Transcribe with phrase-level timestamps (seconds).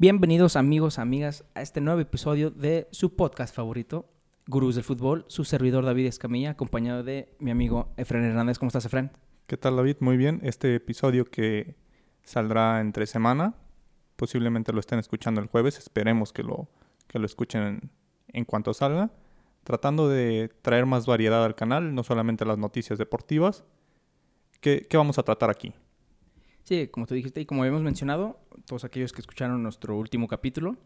[0.00, 4.06] Bienvenidos amigos, amigas, a este nuevo episodio de su podcast favorito,
[4.46, 8.58] Gurús del Fútbol, su servidor David Escamilla, acompañado de mi amigo Efren Hernández.
[8.58, 9.10] ¿Cómo estás, Efren?
[9.46, 9.96] ¿Qué tal, David?
[10.00, 10.40] Muy bien.
[10.42, 11.76] Este episodio que
[12.22, 13.56] saldrá entre semana,
[14.16, 16.70] posiblemente lo estén escuchando el jueves, esperemos que lo,
[17.06, 17.90] que lo escuchen en,
[18.28, 19.10] en cuanto salga,
[19.64, 23.64] tratando de traer más variedad al canal, no solamente las noticias deportivas.
[24.62, 25.74] ¿Qué, qué vamos a tratar aquí?
[26.70, 30.76] Sí, como tú dijiste y como habíamos mencionado, todos aquellos que escucharon nuestro último capítulo,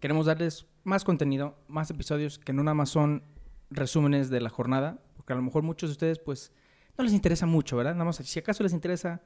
[0.00, 3.22] queremos darles más contenido, más episodios que no nada más son
[3.68, 6.54] resúmenes de la jornada, porque a lo mejor muchos de ustedes pues
[6.96, 7.92] no les interesa mucho, ¿verdad?
[7.92, 9.20] Nada más si acaso les interesa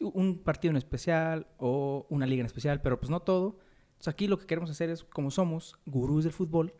[0.00, 3.58] un partido en especial o una liga en especial, pero pues no todo.
[3.88, 6.72] Entonces aquí lo que queremos hacer es, como somos gurús del fútbol,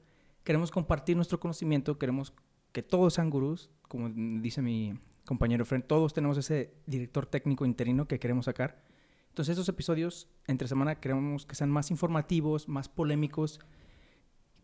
[0.45, 2.33] queremos compartir nuestro conocimiento, queremos
[2.73, 8.09] que todos sean gurús, como dice mi compañero Fred, todos tenemos ese director técnico interino
[8.09, 8.83] que queremos sacar.
[9.29, 13.61] Entonces estos episodios entre semana queremos que sean más informativos, más polémicos,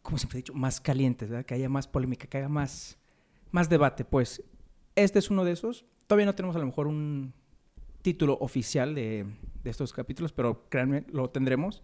[0.01, 1.45] como siempre he dicho, más calientes, ¿verdad?
[1.45, 2.97] que haya más polémica, que haya más,
[3.51, 4.05] más debate.
[4.05, 4.43] Pues
[4.97, 5.85] este es uno de esos.
[6.07, 7.35] Todavía no tenemos a lo mejor un
[8.01, 9.27] título oficial de,
[9.63, 11.83] de estos capítulos, pero créanme, lo tendremos.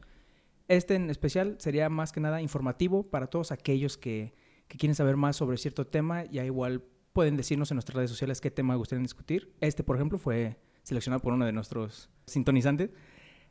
[0.69, 4.35] Este en especial sería más que nada informativo para todos aquellos que,
[4.67, 6.25] que quieren saber más sobre cierto tema.
[6.25, 6.85] Ya igual
[7.19, 9.53] pueden decirnos en nuestras redes sociales qué tema gustarían discutir.
[9.61, 12.91] Este, por ejemplo, fue seleccionado por uno de nuestros sintonizantes,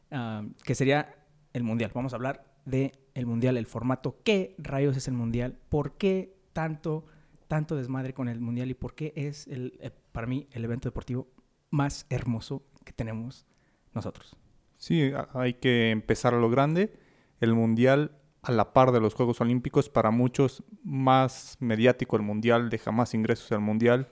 [0.09, 1.18] uh, que sería
[1.52, 1.92] el Mundial.
[1.94, 4.22] Vamos a hablar de el Mundial, el formato.
[4.24, 5.59] ¿Qué rayos es el Mundial?
[5.68, 7.08] ¿Por qué tanto,
[7.50, 8.70] tanto desmadre con el Mundial?
[8.72, 11.28] ¿Y por qué es, el, eh, para mí, el evento deportivo
[11.70, 13.46] más hermoso que tenemos
[13.94, 14.38] nosotros?
[14.78, 16.94] Sí, hay que empezar a lo grande.
[17.42, 18.12] El Mundial
[18.48, 23.13] a la par de los Juegos Olímpicos, para muchos más mediático el Mundial, deja más
[23.13, 24.08] ingresos al Mundial,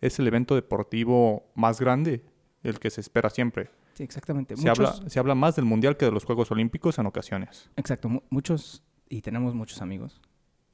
[0.00, 2.24] es el evento deportivo más grande,
[2.62, 3.70] el que se espera siempre.
[3.94, 4.56] Sí, exactamente.
[4.56, 4.78] Se, muchos...
[4.78, 7.68] habla, se habla más del Mundial que de los Juegos Olímpicos en ocasiones.
[7.76, 10.20] Exacto, muchos, y tenemos muchos amigos,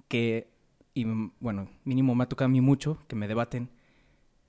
[0.09, 0.53] que,
[0.93, 1.07] y
[1.41, 3.71] bueno, mínimo me ha tocado a mí mucho, que me debaten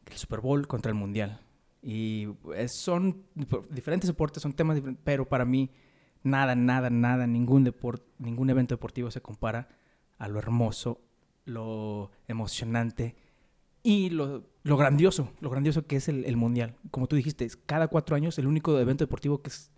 [0.08, 1.40] el Super Bowl contra el Mundial.
[1.82, 3.24] Y es, son
[3.70, 5.72] diferentes deportes, son temas diferentes, pero para mí
[6.24, 9.70] nada, nada, nada, ningún deporte, ningún evento deportivo se compara
[10.18, 11.02] a lo hermoso,
[11.46, 13.16] lo emocionante
[13.84, 16.76] y lo, lo grandioso, lo grandioso que es el, el, mundial.
[16.92, 19.72] Como tú dijiste, cada cuatro años el único evento deportivo que, es,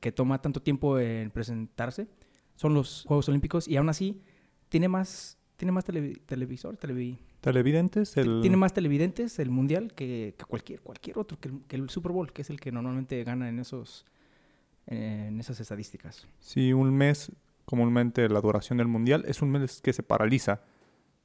[0.00, 2.08] que toma tanto tiempo en presentarse
[2.56, 4.20] son los Juegos Olímpicos y aún así
[4.68, 8.16] tiene más, tiene más tele, televisor, televi, televidentes.
[8.16, 8.40] El...
[8.40, 12.12] Tiene más televidentes el mundial que, que cualquier, cualquier otro, que el, que el Super
[12.12, 14.06] Bowl, que es el que normalmente gana en esos
[14.86, 16.26] en esas estadísticas.
[16.40, 17.32] Sí, un mes,
[17.64, 20.62] comúnmente la duración del mundial, es un mes que se paraliza.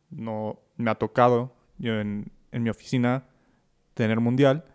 [0.10, 3.26] No me ha tocado yo en, en mi oficina
[3.94, 4.66] tener mundial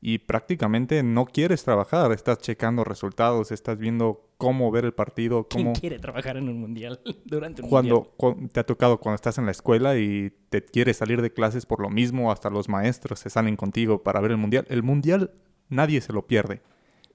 [0.00, 5.72] y prácticamente no quieres trabajar, estás checando resultados, estás viendo cómo ver el partido, cómo...
[5.72, 8.14] ¿Quién quiere trabajar en un mundial durante un cuando, mundial?
[8.16, 11.66] Cuando te ha tocado cuando estás en la escuela y te quieres salir de clases
[11.66, 14.66] por lo mismo, hasta los maestros se salen contigo para ver el mundial.
[14.68, 15.30] El mundial
[15.68, 16.62] nadie se lo pierde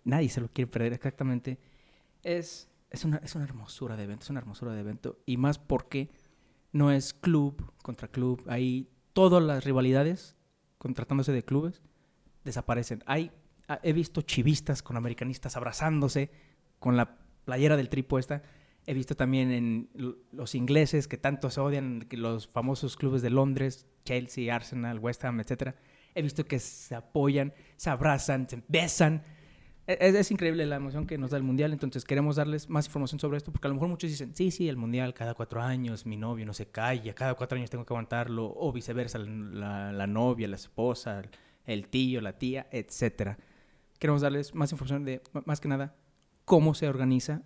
[0.08, 1.60] nadie se lo quiere perder exactamente.
[2.24, 5.20] Es, es, una, es una hermosura de evento, es una hermosura de evento.
[5.26, 6.10] Y más porque
[6.72, 8.44] no es club contra club.
[8.48, 10.36] Ahí todas las rivalidades,
[10.78, 11.82] contratándose de clubes,
[12.44, 13.04] desaparecen.
[13.06, 13.32] Hay,
[13.84, 16.32] he visto chivistas con americanistas abrazándose
[16.80, 18.44] con la playera del tri puesta.
[18.86, 19.90] He visto también en
[20.32, 25.26] los ingleses que tanto se odian, que los famosos clubes de Londres, Chelsea, Arsenal, West
[25.26, 25.76] Ham, etc.
[26.16, 29.24] He visto que se apoyan, se abrazan, se besan
[29.88, 33.20] es, es, increíble la emoción que nos da el mundial, entonces queremos darles más información
[33.20, 36.06] sobre esto, porque a lo mejor muchos dicen, sí, sí, el mundial cada cuatro años,
[36.06, 40.08] mi novio no se calla, cada cuatro años tengo que aguantarlo, o viceversa, la, la
[40.08, 41.24] novia, la esposa,
[41.66, 43.38] el tío, la tía, etcétera.
[44.00, 45.96] Queremos darles más información de, más que nada,
[46.46, 47.42] cómo se organiza,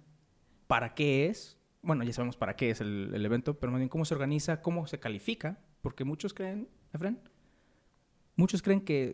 [0.67, 4.05] para qué es, bueno, ya sabemos para qué es el, evento, pero más bien cómo
[4.05, 7.19] se organiza, cómo se califica, porque muchos creen, Efren,
[8.35, 9.11] muchos creen que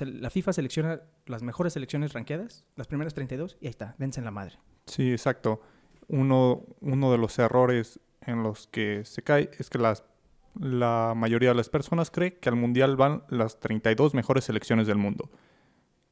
[0.00, 4.30] la FIFA selecciona las mejores selecciones ranqueadas, las primeras 32, y ahí está, vencen la
[4.30, 4.58] madre.
[4.86, 5.60] Sí, exacto.
[6.08, 11.54] Uno, uno de los errores en los que se cae es que la mayoría de
[11.54, 15.30] las personas cree que al Mundial van las 32 mejores selecciones del mundo,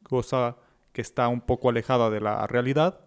[0.02, 0.56] cosa
[0.93, 3.00] que está un poco alejada de la realidad.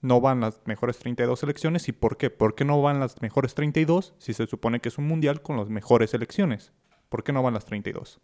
[0.00, 1.88] No van las mejores 32 selecciones.
[1.88, 2.30] ¿Y por qué?
[2.30, 5.56] ¿Por qué no van las mejores 32 si se supone que es un mundial con
[5.56, 6.72] las mejores selecciones?
[7.08, 8.20] ¿Por qué no van las 32?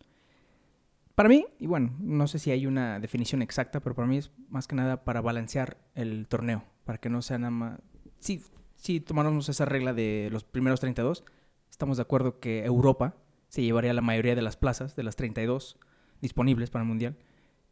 [1.15, 4.33] Para mí, y bueno, no sé si hay una definición exacta, pero para mí es
[4.49, 7.81] más que nada para balancear el torneo, para que no sea nada más...
[8.19, 8.43] Sí,
[8.77, 11.25] si tomáramos esa regla de los primeros 32,
[11.71, 13.17] estamos de acuerdo que Europa
[13.49, 15.79] se llevaría la mayoría de las plazas, de las 32
[16.21, 17.17] disponibles para el Mundial,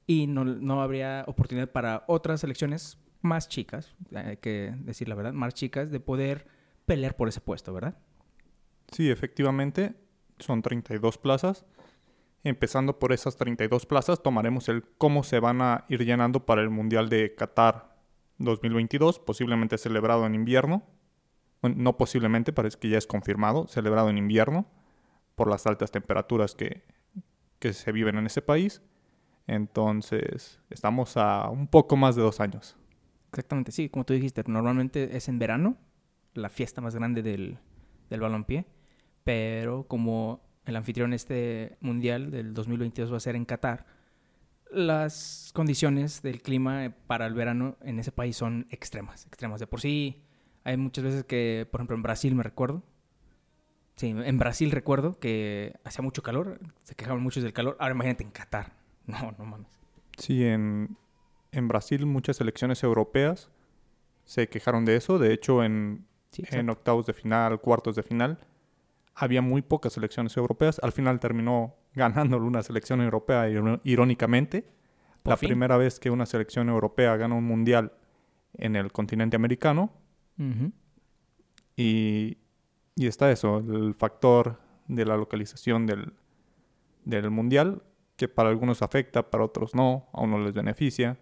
[0.07, 5.33] y no, no habría oportunidad para otras selecciones más chicas, hay que decir la verdad,
[5.33, 6.47] más chicas de poder
[6.87, 7.97] pelear por ese puesto, ¿verdad?
[8.93, 9.95] Sí, efectivamente,
[10.39, 11.65] son 32 plazas.
[12.45, 16.71] Empezando por esas 32 plazas, tomaremos el cómo se van a ir llenando para el
[16.71, 17.97] Mundial de Qatar
[18.39, 20.83] 2022, posiblemente celebrado en invierno.
[21.63, 24.67] No posiblemente, parece que ya es confirmado, celebrado en invierno
[25.37, 26.83] por las altas temperaturas que,
[27.61, 28.83] que se viven en ese país.
[29.47, 32.77] Entonces, estamos a un poco más de dos años.
[33.31, 35.77] Exactamente, sí, como tú dijiste, normalmente es en verano,
[36.35, 37.59] la fiesta más grande del,
[38.11, 38.45] del
[39.25, 43.87] pero como el anfitrión este mundial del 2022 va a ser en Qatar,
[44.71, 49.61] las condiciones del clima para el verano en ese país son extremas, extremas.
[49.61, 50.23] De por sí,
[50.65, 52.83] hay muchas veces que, por ejemplo, en Brasil me recuerdo,
[53.97, 57.77] sí, en Brasil recuerdo que hacía mucho calor, se quejaban muchos del calor.
[57.81, 58.73] Ahora imagínate en Qatar,
[59.07, 59.79] no, no mames.
[60.17, 60.97] Sí, en,
[61.51, 63.51] en Brasil muchas selecciones europeas
[64.25, 65.19] se quejaron de eso.
[65.19, 68.39] De hecho, en, Sí, en octavos de final, cuartos de final,
[69.15, 70.81] había muy pocas selecciones europeas.
[70.83, 74.67] Al final terminó ganándolo una selección europea, iró- irónicamente.
[75.23, 75.49] Por la fin.
[75.51, 77.93] primera vez que una selección europea gana un mundial
[78.55, 79.93] en el continente americano.
[81.77, 82.39] Y,
[82.97, 86.13] y está eso, el factor de la localización del,
[87.05, 87.83] del mundial,
[88.17, 91.19] que para algunos afecta, para otros no, a uno les beneficia.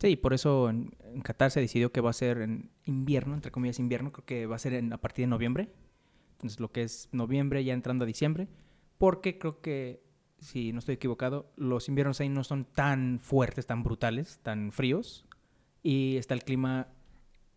[0.00, 3.50] Sí, por eso en, en Qatar se decidió que va a ser en invierno, entre
[3.50, 5.70] comillas invierno, creo que va a ser en, a partir de noviembre.
[6.38, 8.46] Entonces lo que es noviembre ya entrando a diciembre,
[8.96, 10.00] porque creo que,
[10.38, 15.26] si no estoy equivocado, los inviernos ahí no son tan fuertes, tan brutales, tan fríos,
[15.82, 16.86] y está el clima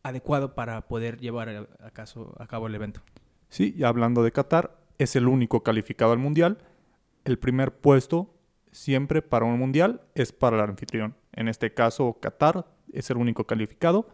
[0.01, 3.01] adecuado para poder llevar a, a caso- a cabo el evento.
[3.49, 6.57] Sí, y hablando de Qatar, es el único calificado al mundial.
[7.23, 8.33] El primer puesto
[8.71, 11.15] siempre para un mundial es para el anfitrión.
[11.33, 14.09] En este caso, Qatar es el único calificado.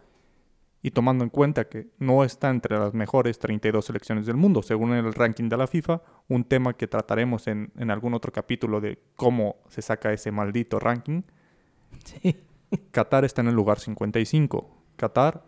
[0.80, 4.94] Y tomando en cuenta que no está entre las mejores 32 selecciones del mundo, según
[4.94, 8.98] el ranking de la FIFA, un tema que trataremos en, en algún otro capítulo de
[9.16, 11.22] cómo se saca ese maldito ranking,
[12.04, 12.36] Sí.
[12.90, 14.68] Qatar está en el lugar 55.
[14.96, 15.44] Qatar,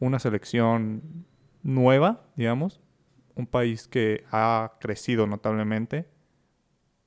[0.00, 1.26] una selección
[1.62, 2.80] nueva, digamos,
[3.34, 6.06] un país que ha crecido notablemente,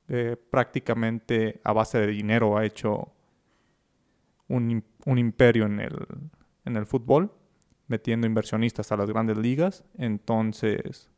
[0.07, 3.13] eh, prácticamente a base de dinero ha hecho
[4.47, 6.07] un, un imperio en el,
[6.65, 7.31] en el fútbol,
[7.87, 9.83] metiendo inversionistas a las grandes ligas.
[9.97, 11.09] Entonces,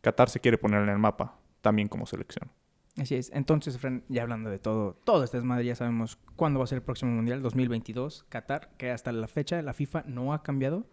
[0.00, 2.50] Qatar se quiere poner en el mapa, también como selección.
[2.98, 3.30] Así es.
[3.32, 6.76] Entonces, Fran, ya hablando de todo, todo este desmadre, ya sabemos cuándo va a ser
[6.76, 10.86] el próximo Mundial, 2022, Qatar, que hasta la fecha la FIFA no ha cambiado,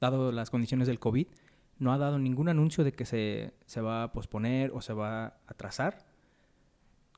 [0.00, 1.26] dado las condiciones del COVID,
[1.78, 5.24] no ha dado ningún anuncio de que se, se va a posponer o se va
[5.24, 6.06] a atrasar.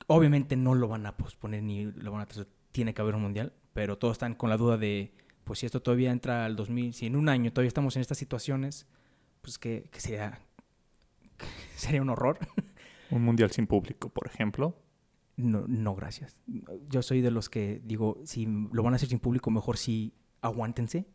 [0.07, 3.23] Obviamente no lo van a posponer ni lo van a atrasar, tiene que haber un
[3.23, 5.13] Mundial, pero todos están con la duda de,
[5.45, 8.19] pues si esto todavía entra al 2000, si en un año todavía estamos en estas
[8.19, 8.87] situaciones,
[9.41, 10.41] pues que, que sea,
[11.77, 12.39] sería un horror.
[13.11, 14.77] Un mundial sin público, por ejemplo.
[15.37, 16.37] No, no, gracias.
[16.89, 20.15] Yo soy de los que digo, si lo van a hacer sin público, mejor sí
[20.41, 21.07] aguántense.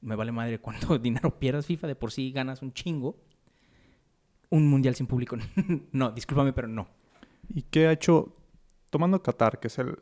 [0.00, 3.18] Me vale madre cuánto dinero pierdas FIFA, de por sí ganas un chingo.
[4.50, 5.36] Un mundial sin público.
[5.92, 6.88] no, discúlpame, pero no.
[7.48, 8.36] ¿Y qué ha hecho,
[8.90, 9.98] tomando Qatar, que es el,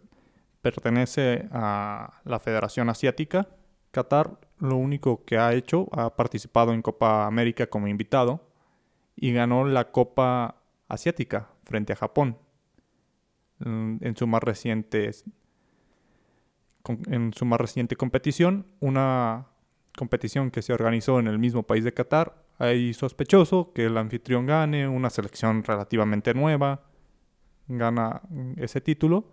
[0.61, 3.49] pertenece a la Federación Asiática?
[3.95, 8.41] Qatar lo único que ha hecho, ha participado en Copa América como invitado
[9.17, 10.57] y ganó la Copa
[10.89, 12.37] Asiática frente a Japón
[13.61, 15.11] mm, en su más reciente
[17.07, 19.47] en su más reciente competición, una
[19.97, 22.45] competición que se organizó en el mismo país de Qatar.
[22.59, 26.83] Hay sospechoso que el anfitrión gane, una selección relativamente nueva,
[27.69, 28.21] gana
[28.57, 29.25] ese título,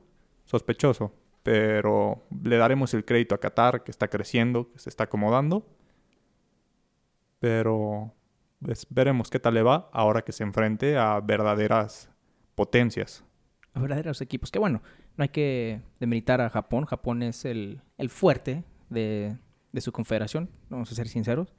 [0.45, 5.65] sospechoso, pero le daremos el crédito a Qatar, que está creciendo, que se está acomodando,
[7.39, 8.13] pero
[8.59, 12.09] pues, veremos qué tal le va ahora que se enfrente a verdaderas
[12.55, 13.23] potencias.
[13.73, 14.51] A verdaderos equipos.
[14.51, 14.81] Que bueno,
[15.17, 16.85] no hay que demeritar a Japón.
[16.85, 19.37] Japón es el, el fuerte de,
[19.71, 21.53] de su confederación, vamos a ser sinceros.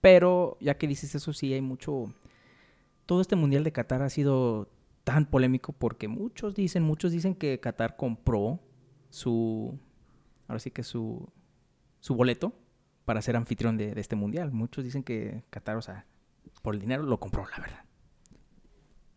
[0.00, 2.14] Pero ya que dices eso, sí hay mucho...
[3.06, 4.70] Todo este Mundial de Qatar ha sido
[5.02, 8.60] tan polémico porque muchos dicen, muchos dicen que Qatar compró
[9.10, 9.78] su...
[10.48, 11.28] Ahora sí que su,
[12.00, 12.52] su boleto
[13.04, 14.50] para ser anfitrión de, de este Mundial.
[14.52, 16.06] Muchos dicen que Qatar, o sea,
[16.62, 17.84] por el dinero lo compró, la verdad.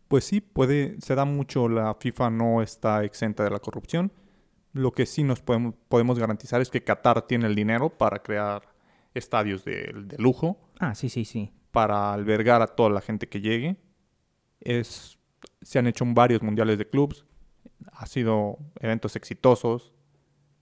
[0.08, 4.12] Pues sí, puede, se da mucho, la FIFA no está exenta de la corrupción.
[4.72, 8.62] Lo que sí nos podemos, podemos garantizar es que Qatar tiene el dinero para crear
[9.14, 11.52] estadios de, de lujo, Ah, sí, sí, sí.
[11.70, 13.76] para albergar a toda la gente que llegue.
[14.60, 15.18] Es,
[15.62, 17.24] se han hecho varios mundiales de clubs,
[17.92, 19.92] ha sido eventos exitosos.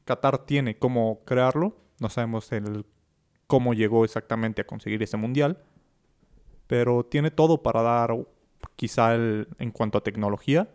[0.04, 2.84] Qatar tiene cómo crearlo, No sabemos el,
[3.46, 5.62] cómo llegó exactamente a conseguir ese mundial.
[6.66, 8.16] Pero tiene todo para dar,
[8.76, 10.68] quizá el, en cuanto a tecnología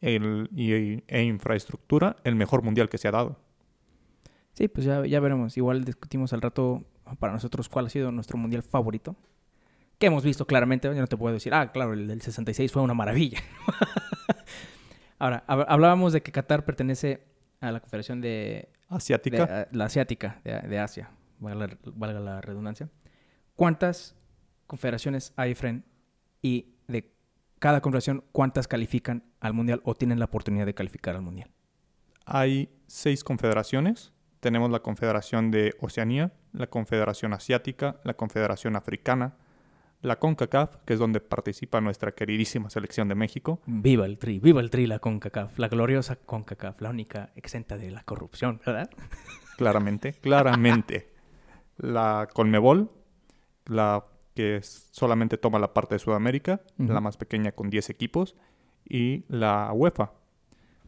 [0.00, 3.38] el, y, e infraestructura, el mejor mundial que se ha dado.
[4.52, 5.56] Sí, pues ya, ya veremos.
[5.56, 6.84] Igual discutimos al rato
[7.18, 9.16] para nosotros cuál ha sido nuestro mundial favorito.
[9.98, 10.88] Que hemos visto claramente.
[10.88, 13.38] Yo no te puedo decir, ah, claro, el del 66 fue una maravilla.
[15.22, 17.22] Ahora, hablábamos de que Qatar pertenece
[17.60, 18.68] a la Confederación de...
[18.88, 19.68] Asiática.
[19.70, 22.90] la Asiática, de, Asia, valga la, redundancia.
[23.54, 24.16] ¿Cuántas
[24.66, 25.84] confederaciones hay, Fren?
[26.42, 27.14] Y de
[27.60, 31.52] cada confederación, ¿cuántas califican al Mundial o tienen la oportunidad de calificar al Mundial?
[32.26, 34.12] Hay seis confederaciones
[34.42, 39.36] tenemos la Confederación de Oceanía, la Confederación Asiática, la Confederación Africana,
[40.02, 43.60] la CONCACAF, que es donde participa nuestra queridísima selección de México.
[43.66, 47.90] Viva el Tri, viva el Tri, la CONCACAF, la gloriosa CONCACAF, la única exenta de
[47.90, 48.90] la corrupción, ¿verdad?
[49.56, 51.12] Claramente, claramente.
[51.76, 52.90] la CONMEBOL,
[53.66, 54.04] la
[54.34, 58.34] que solamente toma la parte de Sudamérica, la más pequeña con 10 equipos,
[58.88, 60.12] y la UEFA,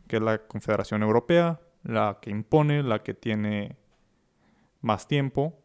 [0.09, 3.77] que es la Confederación Europea, la que impone, la que tiene
[4.81, 5.63] más tiempo.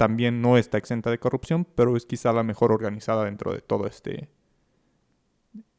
[0.00, 3.86] También no está exenta de corrupción, pero es quizá la mejor organizada dentro de todo
[3.86, 4.30] este,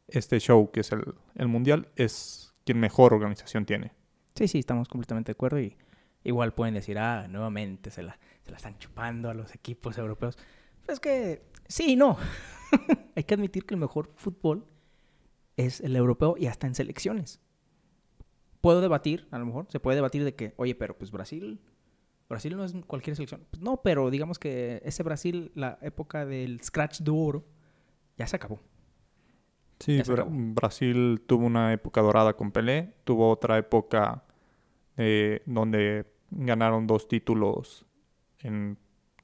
[0.07, 1.87] este show que es el, mundial.
[1.95, 3.93] Es quien mejor organización tiene.
[4.35, 5.75] Sí, sí, estamos completamente de acuerdo y
[6.23, 10.37] igual pueden decir, ah, nuevamente se la, se la están chupando a los equipos europeos.
[10.85, 12.15] Pues es que sí no.
[13.15, 14.67] Hay que admitir que el mejor fútbol
[15.57, 17.41] es el europeo y hasta en selecciones
[18.61, 21.59] puedo debatir, a lo mejor, se puede debatir de que, oye, pero pues Brasil,
[22.31, 23.45] Brasil no es cualquier selección.
[23.49, 27.45] Pues no, pero digamos que ese Brasil, la época del scratch de oro,
[28.17, 28.59] ya se acabó.
[29.79, 34.23] Sí, Brasil tuvo una época dorada con Pelé, tuvo otra época
[34.97, 37.85] eh, donde ganaron dos títulos
[38.39, 38.77] en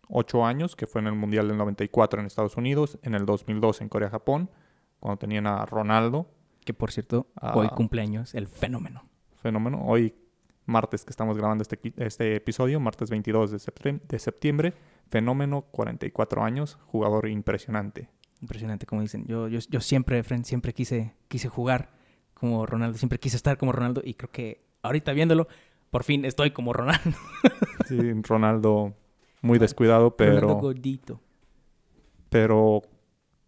[0.09, 3.81] ocho años, que fue en el Mundial del 94 en Estados Unidos, en el 2002
[3.81, 4.49] en Corea-Japón,
[4.99, 6.27] cuando tenían a Ronaldo.
[6.65, 9.81] Que por cierto, hoy cumpleaños el fenómeno fenómeno.
[9.85, 10.13] Hoy,
[10.67, 14.73] martes que estamos grabando este, este episodio, martes 22 de, de septiembre,
[15.09, 18.09] fenómeno, 44 años, jugador impresionante.
[18.41, 19.25] Impresionante, como dicen.
[19.25, 21.89] Yo, yo, yo siempre, friend, siempre quise, quise jugar
[22.35, 25.47] como Ronaldo, siempre quise estar como Ronaldo y creo que ahorita viéndolo,
[25.89, 27.17] por fin estoy como Ronaldo.
[27.87, 28.93] sí, Ronaldo
[29.41, 30.41] muy descuidado, pero...
[30.41, 31.21] Ronaldo gordito.
[32.29, 32.83] Pero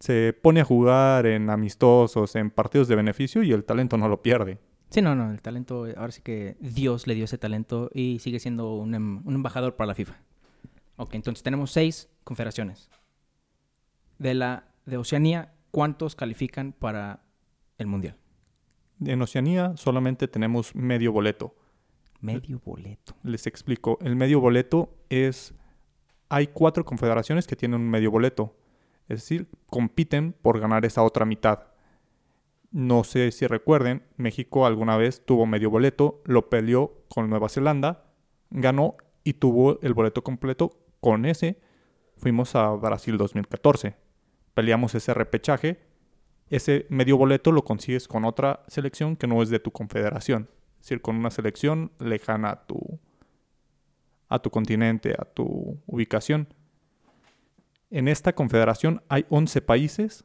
[0.00, 4.22] se pone a jugar en amistosos, en partidos de beneficio y el talento no lo
[4.22, 4.58] pierde.
[4.90, 8.40] Sí, no, no, el talento, ahora sí que Dios le dio ese talento y sigue
[8.40, 10.16] siendo un, em, embajador para la FIFA.
[10.96, 12.90] Ok, entonces tenemos seis confederaciones.
[14.18, 17.22] De la de Oceanía, ¿cuántos califican para
[17.78, 18.16] el Mundial?
[19.04, 21.54] En Oceanía solamente tenemos medio boleto.
[22.20, 23.14] Medio boleto.
[23.22, 23.96] Les explico.
[24.02, 25.54] El medio boleto es...
[26.28, 28.56] Hay cuatro confederaciones que tienen un medio boleto.
[29.08, 31.69] Es decir, compiten por ganar esa otra mitad.
[32.72, 38.04] No sé si recuerden, México alguna vez tuvo medio boleto, lo peleó con Nueva Zelanda,
[38.50, 40.70] ganó y tuvo el boleto completo.
[41.00, 41.58] Con ese
[42.16, 43.96] fuimos a Brasil 2014.
[44.54, 45.80] Peleamos ese repechaje.
[46.48, 50.48] Ese medio boleto lo consigues con otra selección que no es de tu confederación.
[50.74, 53.00] Es decir, con una selección lejana a tu,
[54.28, 56.48] a tu continente, a tu ubicación.
[57.90, 60.24] En esta confederación hay 11 países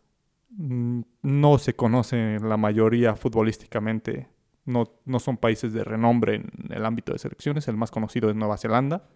[0.58, 4.30] no se conoce la mayoría futbolísticamente.
[4.66, 7.68] No, no son países de renombre en el ámbito de selecciones.
[7.68, 9.08] El más conocido es Nueva Zelanda.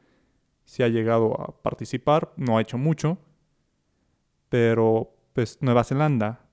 [0.66, 3.18] Se ha llegado a participar, no ha hecho mucho.
[4.50, 6.50] Pero pues Nueva Zelanda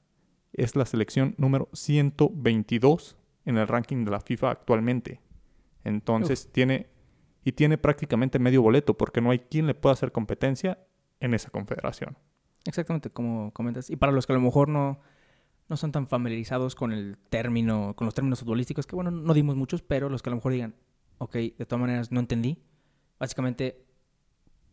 [0.52, 5.20] es la selección número 122 en el ranking de la FIFA actualmente.
[5.84, 6.88] Entonces tiene
[7.44, 10.80] y tiene prácticamente medio boleto porque no hay quien le pueda hacer competencia
[11.20, 12.16] en esa confederación.
[12.66, 13.90] Exactamente, como comentas.
[13.90, 15.00] Y para los que a lo mejor no,
[15.68, 19.56] no son tan familiarizados con el término, con los términos futbolísticos, que bueno, no dimos
[19.56, 20.74] muchos, pero los que a lo mejor digan,
[21.18, 22.58] ok, de todas maneras no entendí.
[23.18, 23.84] Básicamente,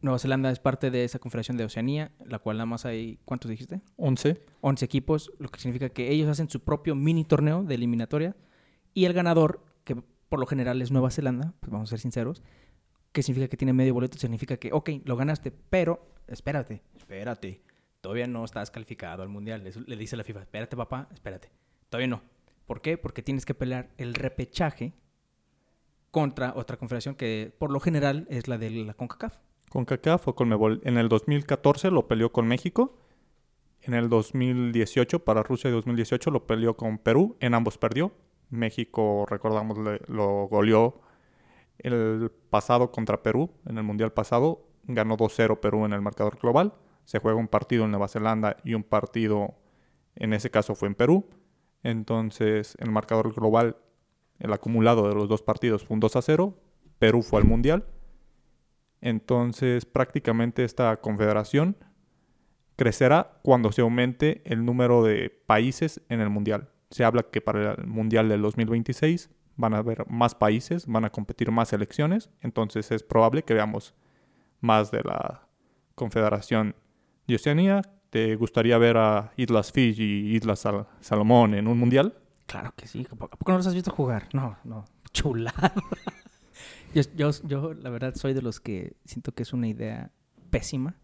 [0.02, 3.50] Nueva Zelanda es parte de esa confederación de Oceanía, la cual nada más hay, ¿cuántos
[3.50, 3.82] dijiste?
[3.98, 4.44] 11.
[4.62, 8.36] 11 equipos, lo que significa que ellos hacen su propio mini torneo de eliminatoria
[8.94, 9.96] y el ganador, que
[10.30, 12.44] por lo general es Nueva Zelanda, pues vamos a ser sinceros,
[13.12, 17.62] que significa que tiene medio boleto, significa que, ok, lo ganaste, pero espérate, espérate
[18.04, 19.64] todavía no estás calificado al mundial.
[19.64, 21.50] Le, dice la FIFA, espérate papá, espérate.
[21.90, 22.22] Todavía no.
[22.66, 22.98] ¿Por qué?
[22.98, 24.94] Porque tienes que pelear el repechaje
[26.12, 29.38] contra otra confederación que por lo general es la de la CONCACAF.
[29.70, 30.82] CONCACAF o Conmebol.
[30.84, 33.00] En el 2014 lo peleó con México.
[33.82, 37.38] En el 2018, para Rusia y 2018, lo peleó con Perú.
[37.40, 38.12] En ambos perdió.
[38.50, 41.00] México, recordamos, lo goleó
[41.78, 46.74] El pasado contra Perú, en el Mundial pasado, ganó 2-0 Perú en el marcador global.
[47.06, 49.56] Se juega un partido en Nueva Zelanda y un partido,
[50.16, 51.26] en ese caso fue en Perú.
[51.84, 53.78] Entonces, el marcador global,
[54.40, 56.56] el acumulado de los dos partidos fue un 2-0.
[57.00, 57.86] Perú fue al Mundial.
[59.02, 61.76] Entonces, prácticamente esta confederación
[62.76, 66.70] crecerá cuando se aumente el número de países en el Mundial.
[66.90, 71.12] Se habla que para el Mundial del 2026 van a haber más países, van a
[71.12, 73.94] competir más selecciones, entonces es probable que veamos
[74.62, 75.48] más de la
[75.96, 76.76] Confederación
[77.28, 77.82] de Oceanía.
[78.10, 80.68] ¿Te gustaría ver a Islas Fiji y Islas
[81.00, 82.16] Salomón en un mundial?
[82.46, 83.08] Claro que sí.
[83.10, 84.30] ¿A poco no los has visto jugar?
[84.34, 84.86] No, no.
[85.12, 85.74] Chulada.
[86.94, 90.12] yo, yo, la verdad, soy de los que siento que es una idea
[90.50, 90.96] pésima.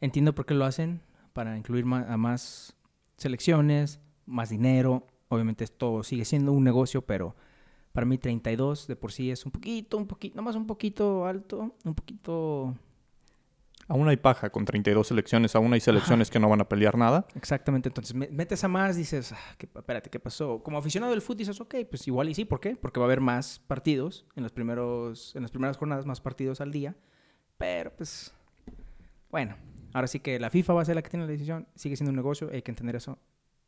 [0.00, 1.00] Entiendo por qué lo hacen,
[1.32, 2.76] para incluir a más
[3.16, 5.06] selecciones, más dinero.
[5.28, 7.34] Obviamente esto sigue siendo un negocio, pero
[7.92, 11.74] para mí 32 de por sí es un poquito, un poquito, nomás un poquito alto,
[11.84, 12.76] un poquito...
[13.92, 17.26] Aún hay paja con 32 selecciones, aún hay selecciones que no van a pelear nada.
[17.34, 20.62] Exactamente, entonces metes a más, dices, ah, espérate, ¿qué pasó?
[20.62, 22.74] Como aficionado del fútbol dices, ok, pues igual y sí, ¿por qué?
[22.74, 26.62] Porque va a haber más partidos en, los primeros, en las primeras jornadas, más partidos
[26.62, 26.96] al día,
[27.58, 28.34] pero pues,
[29.30, 29.56] bueno,
[29.92, 32.12] ahora sí que la FIFA va a ser la que tiene la decisión, sigue siendo
[32.12, 33.18] un negocio, hay que entender eso,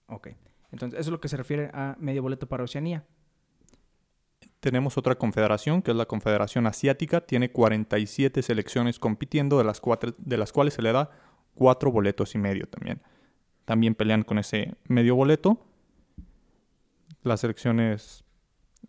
[0.07, 0.29] ok.
[0.73, 3.05] Entonces, eso es lo que se refiere a medio boleto para Oceanía.
[4.65, 7.21] Tenemos otra confederación, que es la Confederación Asiática.
[7.21, 9.83] Tiene 47 selecciones compitiendo, de las,
[10.17, 11.11] de las cuales se le da
[11.53, 13.03] cuatro boletos y medio también.
[13.67, 15.59] También pelean con ese medio boleto.
[17.23, 18.25] Las selecciones,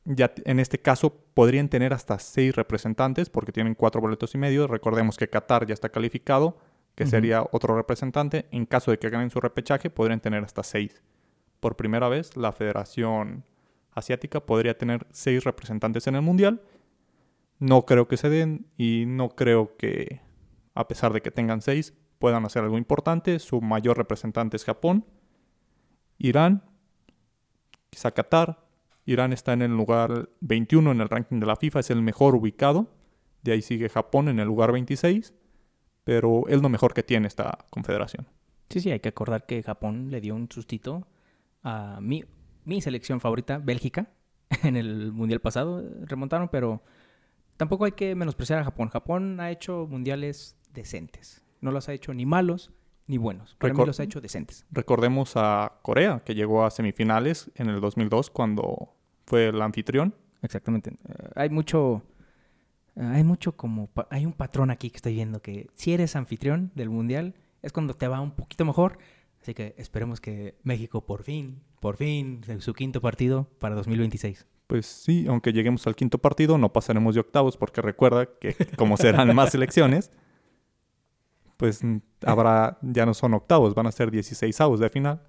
[0.06, 4.68] ya en este caso, podrían tener hasta seis representantes porque tienen cuatro boletos y medio.
[4.68, 6.58] Recordemos que Qatar ya está calificado,
[6.96, 8.46] que sería otro representante.
[8.52, 11.04] En caso de que ganen su repechaje, podrían tener hasta seis.
[11.60, 13.44] Por primera vez, la Federación
[13.96, 16.62] asiática podría tener seis representantes en el mundial.
[17.58, 20.22] No creo que se den y no creo que,
[20.76, 23.40] a pesar de que tengan seis, puedan hacer algo importante.
[23.40, 25.06] Su mayor representante es Japón,
[26.18, 26.64] Irán,
[27.90, 28.64] quizá Qatar.
[29.06, 32.36] Irán está en el lugar 21 en el ranking de la FIFA, es el mejor
[32.36, 32.88] ubicado.
[33.44, 35.34] De ahí sigue Japón en el lugar 26,
[36.04, 38.28] pero es lo mejor que tiene esta confederación.
[38.70, 41.08] Sí, sí, hay que acordar que Japón le dio un sustito
[41.62, 42.24] a mi
[42.66, 44.10] mi selección favorita, Bélgica,
[44.64, 45.84] en el Mundial pasado.
[46.02, 46.84] Remontaron, pero
[47.58, 48.90] tampoco hay que menospreciar a Japón.
[48.90, 51.44] Japón ha hecho mundiales decentes.
[51.62, 52.72] No los ha hecho ni malos
[53.08, 53.56] ni buenos.
[53.56, 54.66] Para mí los ha hecho decentes.
[54.72, 58.94] Recordemos a Corea, que llegó a semifinales en el 2002 cuando
[59.26, 60.16] fue el anfitrión.
[60.42, 60.92] Exactamente.
[60.92, 62.04] Eh, hay mucho...
[62.96, 63.90] Eh, hay mucho como...
[64.10, 67.96] Hay un patrón aquí que estoy viendo que si eres anfitrión del mundial es cuando
[67.96, 68.98] te va un poquito mejor.
[69.42, 74.48] Así que esperemos que México por fin por fin, su quinto partido para 2026.
[74.66, 78.98] Pues sí, aunque lleguemos al quinto partido, no pasaremos de octavos, porque recuerda que como
[78.98, 80.10] serán más selecciones,
[81.58, 81.82] pues
[82.26, 85.22] habrá, ya no son octavos, van a ser 16 avos de final.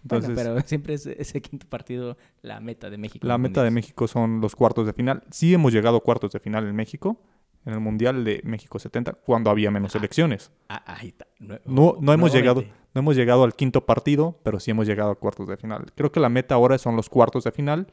[0.00, 3.26] Entonces, pero siempre es ese quinto partido la meta de México.
[3.26, 5.24] La meta de México son los cuartos de final.
[5.30, 7.20] Sí hemos llegado a cuartos de final en México,
[7.66, 10.52] en el Mundial de México 70, cuando había menos ah, selecciones.
[10.68, 11.26] Ah, ahí está.
[11.40, 12.62] No, no, hemos llegado,
[12.94, 15.92] no hemos llegado al quinto partido, pero sí hemos llegado a cuartos de final.
[15.96, 17.88] Creo que la meta ahora son los cuartos de final,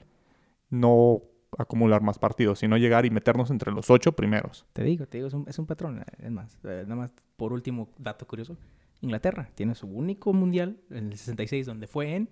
[0.70, 1.24] no
[1.58, 4.66] acumular más partidos, sino llegar y meternos entre los ocho primeros.
[4.74, 6.06] Te digo, te digo, es un, patrón.
[6.20, 8.56] Es más, eh, nada más por último dato curioso.
[9.02, 12.30] Inglaterra tiene su único mundial en el 66 donde fue en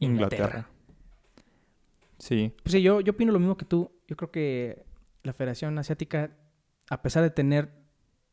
[0.00, 0.66] Inglaterra.
[2.18, 2.54] Sí.
[2.62, 3.90] Pues sí, yo, yo opino lo mismo que tú.
[4.08, 4.82] Yo creo que
[5.22, 6.30] la Federación Asiática
[6.90, 7.72] a pesar de tener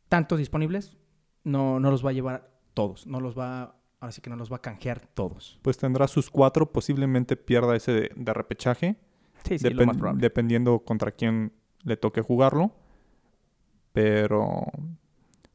[0.09, 0.97] tantos disponibles,
[1.43, 4.57] no, no los va a llevar todos, no los va, así que no los va
[4.57, 5.59] a canjear todos.
[5.61, 8.97] Pues tendrá sus cuatro, posiblemente pierda ese de, repechaje.
[9.43, 10.21] Sí, sí, lo más probable.
[10.21, 12.71] Dependiendo contra quién le toque jugarlo.
[13.93, 14.67] Pero,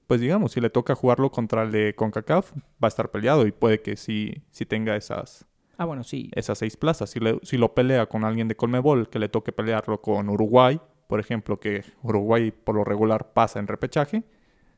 [0.06, 3.52] pues digamos, si le toca jugarlo contra el de CONCACAF, va a estar peleado y
[3.52, 5.46] puede que sí, sí tenga esas,
[5.78, 6.30] ah, bueno, sí.
[6.35, 7.09] esas seis plazas.
[7.11, 11.21] Si, si lo pelea con alguien de Colmebol, que le toque pelearlo con Uruguay, por
[11.21, 14.25] ejemplo, que Uruguay por lo regular pasa en repechaje,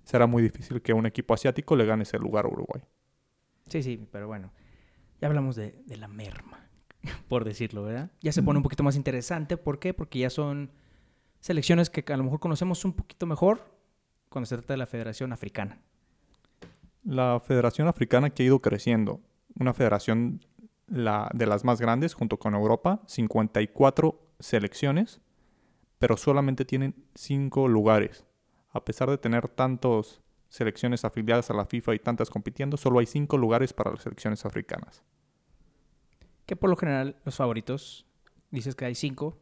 [0.05, 2.83] será muy difícil que un equipo asiático le gane ese lugar a Uruguay.
[3.69, 4.53] Sí, sí, pero bueno,
[5.21, 6.69] ya hablamos de, la merma,
[7.29, 8.11] por decirlo, ¿verdad?
[8.21, 9.57] Ya se pone un poquito más interesante.
[9.57, 9.95] ¿Por qué?
[9.95, 10.71] Porque ya son
[11.41, 13.61] selecciones que a lo mejor conocemos un poquito mejor
[14.29, 15.81] cuando se trata de la Federación Africana.
[17.05, 19.21] La Federación Africana que ha ido creciendo,
[19.59, 20.41] una federación
[20.87, 25.21] la, de las más grandes junto con Europa, 54 selecciones
[25.99, 28.25] pero solamente tienen cinco lugares.
[28.71, 33.07] A pesar de tener tantas selecciones afiliadas a la FIFA y tantas compitiendo, solo hay
[33.07, 35.03] cinco lugares para las selecciones africanas.
[36.47, 38.07] Que por lo general los favoritos,
[38.51, 39.39] dices que hay cinco,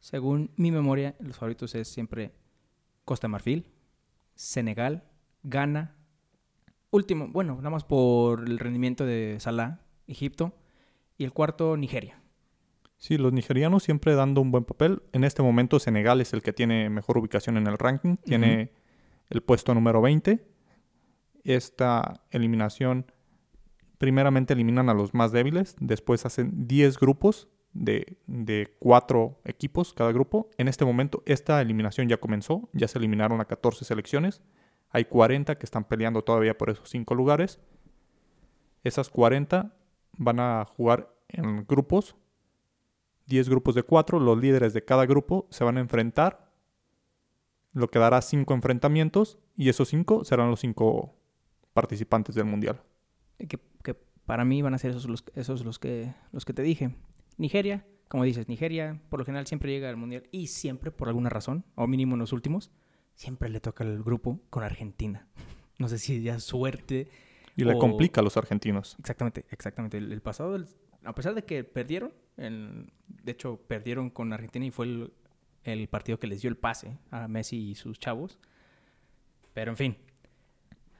[0.00, 2.32] Según mi memoria, los favoritos es siempre
[3.04, 3.66] Costa Marfil,
[4.34, 5.04] Senegal,
[5.42, 5.96] Ghana,
[6.90, 10.52] último, bueno, nada más por el rendimiento de Salah, Egipto,
[11.18, 12.20] y el cuarto, Nigeria.
[12.98, 15.02] Sí, los nigerianos siempre dando un buen papel.
[15.12, 18.72] En este momento Senegal es el que tiene mejor ubicación en el ranking, tiene
[19.28, 20.44] el puesto número 20.
[21.44, 23.12] Esta eliminación,
[23.98, 30.10] primeramente eliminan a los más débiles, después hacen 10 grupos de, de cuatro equipos cada
[30.12, 30.48] grupo.
[30.56, 34.42] En este momento esta eliminación ya comenzó, ya se eliminaron a 14 selecciones.
[34.90, 37.60] Hay 40 que están peleando todavía por esos 5 lugares.
[38.82, 39.76] Esas 40
[40.16, 42.16] van a jugar en grupos
[43.26, 46.52] 10 grupos de 4, los líderes de cada grupo se van a enfrentar,
[47.72, 51.14] lo que dará 5 enfrentamientos y esos 5 serán los 5
[51.72, 52.82] participantes del mundial.
[53.48, 53.58] Que,
[54.24, 56.96] para mí van a ser esos los, esos los que, los que te dije.
[57.36, 61.30] Nigeria, como dices, Nigeria por lo general siempre llega al mundial y siempre, por alguna
[61.30, 62.72] razón, o mínimo en los últimos,
[63.14, 65.26] siempre le toca el grupo con Argentina.
[65.78, 67.10] No sé si ya suerte.
[67.54, 68.96] Y le complica a los argentinos.
[68.98, 69.98] Exactamente, exactamente.
[69.98, 70.58] El, pasado,
[71.04, 75.10] a pesar de que perdieron, de hecho, perdieron con Argentina y fue
[75.64, 78.38] el, partido que les dio el pase a Messi y sus chavos.
[79.54, 79.96] Pero en fin,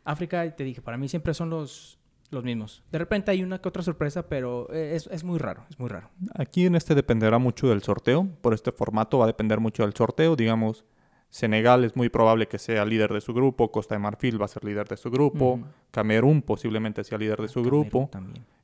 [0.04, 1.98] África, te dije, para mí siempre son los,
[2.30, 2.82] los mismos.
[2.90, 6.10] De repente hay una que otra sorpresa, pero es, es, muy raro, es muy raro.
[6.34, 8.26] Aquí en este dependerá mucho del sorteo.
[8.40, 10.36] Por este formato va a depender mucho del sorteo.
[10.36, 10.84] Digamos,
[11.28, 13.70] Senegal es muy probable que sea líder de su grupo.
[13.70, 15.60] Costa de Marfil va a ser líder de su grupo.
[15.90, 18.10] Camerún posiblemente sea líder de su grupo.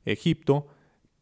[0.05, 0.67] Egipto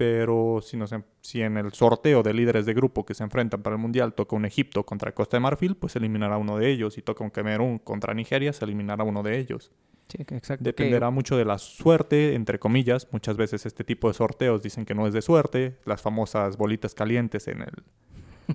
[0.02, 3.76] pero si, nos, si en el sorteo de líderes de grupo que se enfrentan para
[3.76, 6.96] el Mundial toca un Egipto contra Costa de Marfil, pues se eliminará uno de ellos.
[6.96, 9.72] Si toca un Camerún contra Nigeria, se eliminará uno de ellos.
[10.08, 10.64] Sí, exacto.
[10.64, 13.10] Dependerá mucho de la suerte, entre comillas.
[13.12, 15.78] Muchas veces este tipo de sorteos dicen que no es de suerte.
[15.86, 17.84] Las famosas bolitas calientes en, el,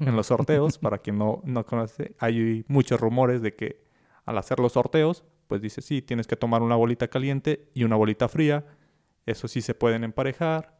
[0.00, 3.84] en los sorteos, para quien no, no conoce, hay muchos rumores de que
[4.24, 7.94] al hacer los sorteos, pues dice, sí, tienes que tomar una bolita caliente y una
[7.94, 8.64] bolita fría.
[9.26, 10.75] Eso sí se pueden emparejar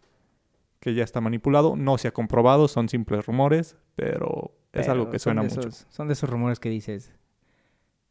[0.87, 1.75] que ya está manipulado.
[1.75, 5.69] No se ha comprobado, son simples rumores, pero es algo que suena mucho.
[5.73, 7.13] Son de esos rumores que dices,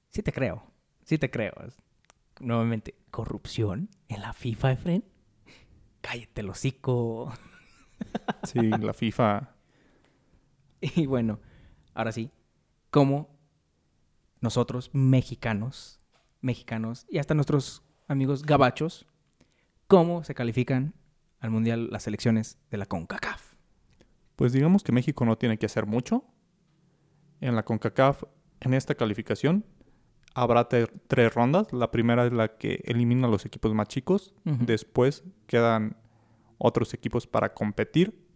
[0.10, 0.62] sí te creo,
[1.06, 1.54] sí te creo.
[2.42, 5.06] Nuevamente, corrupción en la FIFA, Efren.
[6.02, 7.32] Cállate el hocico.
[8.44, 9.56] Sí, la FIFA.
[10.82, 11.40] Y bueno,
[11.94, 12.30] ahora sí,
[12.90, 13.30] ¿cómo
[14.42, 16.02] nosotros, mexicanos,
[16.42, 19.08] mexicanos y hasta nuestros amigos gabachos,
[19.88, 20.94] cómo se califican
[21.46, 23.54] al Mundial las selecciones de la CONCACAF?
[24.36, 26.26] Pues digamos que México no tiene que hacer mucho.
[27.40, 28.24] En la CONCACAF,
[28.62, 29.64] en esta calificación,
[30.34, 31.72] habrá tres rondas.
[31.72, 34.34] La primera es la que elimina a los equipos más chicos.
[34.44, 35.98] Después quedan
[36.58, 38.28] otros equipos para competir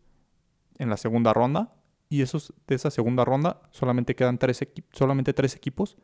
[0.78, 1.76] en la segunda ronda.
[2.10, 5.98] Y esos, de esa segunda ronda solamente quedan tres, solamente tres equipos.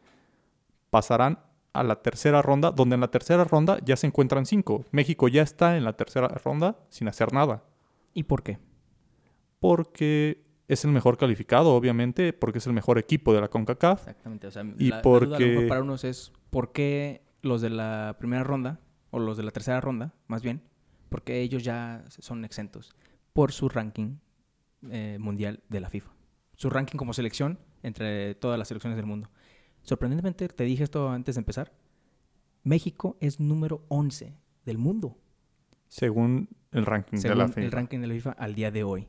[0.89, 1.39] Pasarán
[1.75, 4.85] a la tercera ronda, donde en la tercera ronda ya se encuentran cinco.
[4.91, 7.63] México ya está en la tercera ronda sin hacer nada.
[8.13, 8.59] ¿Y por qué?
[9.59, 13.99] Porque es el mejor calificado, obviamente, porque es el mejor equipo de la CONCACAF.
[13.99, 15.65] Exactamente, o sea, y porque...
[15.67, 18.79] para unos es por qué los de la primera ronda,
[19.11, 20.61] o los de la tercera ronda, más bien,
[21.09, 22.93] porque ellos ya son exentos
[23.33, 24.17] por su ranking
[24.89, 26.11] eh, mundial de la FIFA.
[26.55, 29.29] Su ranking como selección entre todas las selecciones del mundo.
[29.85, 31.71] Sorprendentemente, te dije esto antes de empezar,
[32.63, 35.17] México es número 11 del mundo.
[35.87, 37.61] Según el ranking de la FIFA.
[37.61, 39.07] el ranking de la FIFA al día de hoy.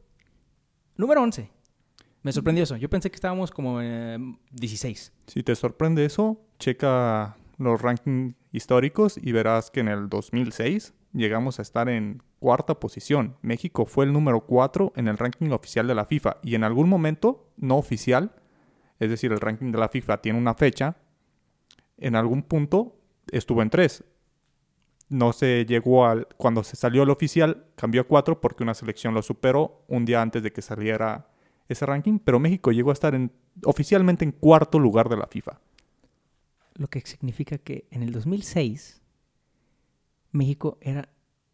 [0.97, 1.51] Número 11.
[2.23, 2.77] Me sorprendió eso.
[2.77, 5.13] Yo pensé que estábamos como en 16.
[5.27, 11.59] Si te sorprende eso, checa los rankings históricos y verás que en el 2006 llegamos
[11.59, 13.37] a estar en cuarta posición.
[13.41, 16.89] México fue el número 4 en el ranking oficial de la FIFA y en algún
[16.89, 18.35] momento no oficial
[18.99, 20.97] es decir, el ranking de la FIFA tiene una fecha,
[21.99, 22.97] en algún punto
[23.31, 24.05] estuvo en 3.
[25.09, 26.27] No se llegó al...
[26.37, 30.21] Cuando se salió el oficial, cambió a 4 porque una selección lo superó un día
[30.21, 31.29] antes de que saliera
[31.69, 33.33] ese ranking, pero México llegó a estar en,
[33.65, 35.61] oficialmente en cuarto lugar de la FIFA.
[36.75, 39.03] Lo que significa que en el 2006
[40.33, 41.09] México era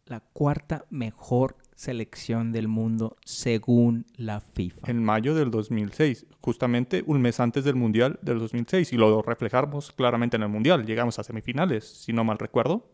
[0.05, 4.89] la cuarta mejor selección del mundo según la FIFA.
[4.89, 9.91] En mayo del 2006, justamente un mes antes del Mundial del 2006, y lo reflejamos
[9.91, 10.85] claramente en el Mundial.
[10.85, 12.89] Llegamos a semifinales, si no mal recuerdo.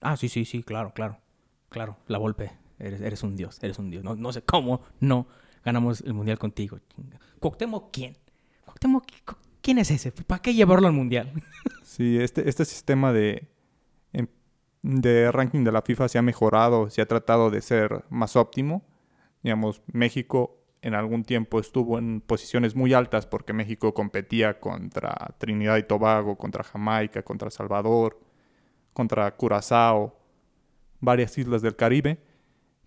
[0.00, 1.18] Ah, sí, sí, sí, claro, claro.
[1.68, 4.04] Claro, la Volpe, eres, eres un dios, eres un dios.
[4.04, 5.26] No, no sé cómo no
[5.64, 6.78] ganamos el Mundial contigo.
[7.38, 8.16] ¿Cuauhtémoc quién?
[8.64, 9.04] ¿Cuauhtémoc
[9.62, 10.12] quién es ese?
[10.12, 11.32] ¿Para qué llevarlo al Mundial?
[11.82, 13.48] sí, este, este sistema de
[14.82, 18.84] de ranking de la FIFA se ha mejorado, se ha tratado de ser más óptimo.
[19.42, 25.76] Digamos, México en algún tiempo estuvo en posiciones muy altas porque México competía contra Trinidad
[25.76, 28.20] y Tobago, contra Jamaica, contra Salvador,
[28.92, 30.18] contra Curazao,
[31.00, 32.18] varias islas del Caribe,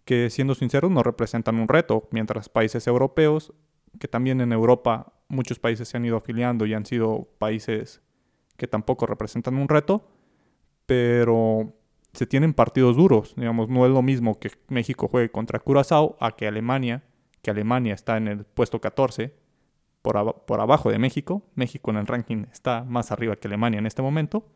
[0.03, 3.53] que siendo sinceros no representan un reto, mientras países europeos,
[3.99, 8.01] que también en Europa muchos países se han ido afiliando y han sido países
[8.57, 10.07] que tampoco representan un reto,
[10.85, 11.73] pero
[12.15, 16.31] se tienen partidos duros, digamos, no es lo mismo que México juegue contra Curazao a
[16.31, 17.03] que Alemania,
[17.41, 19.35] que Alemania está en el puesto 14
[20.01, 20.17] por,
[20.59, 24.47] abajo de México, México en el ranking está más arriba que Alemania en este momento,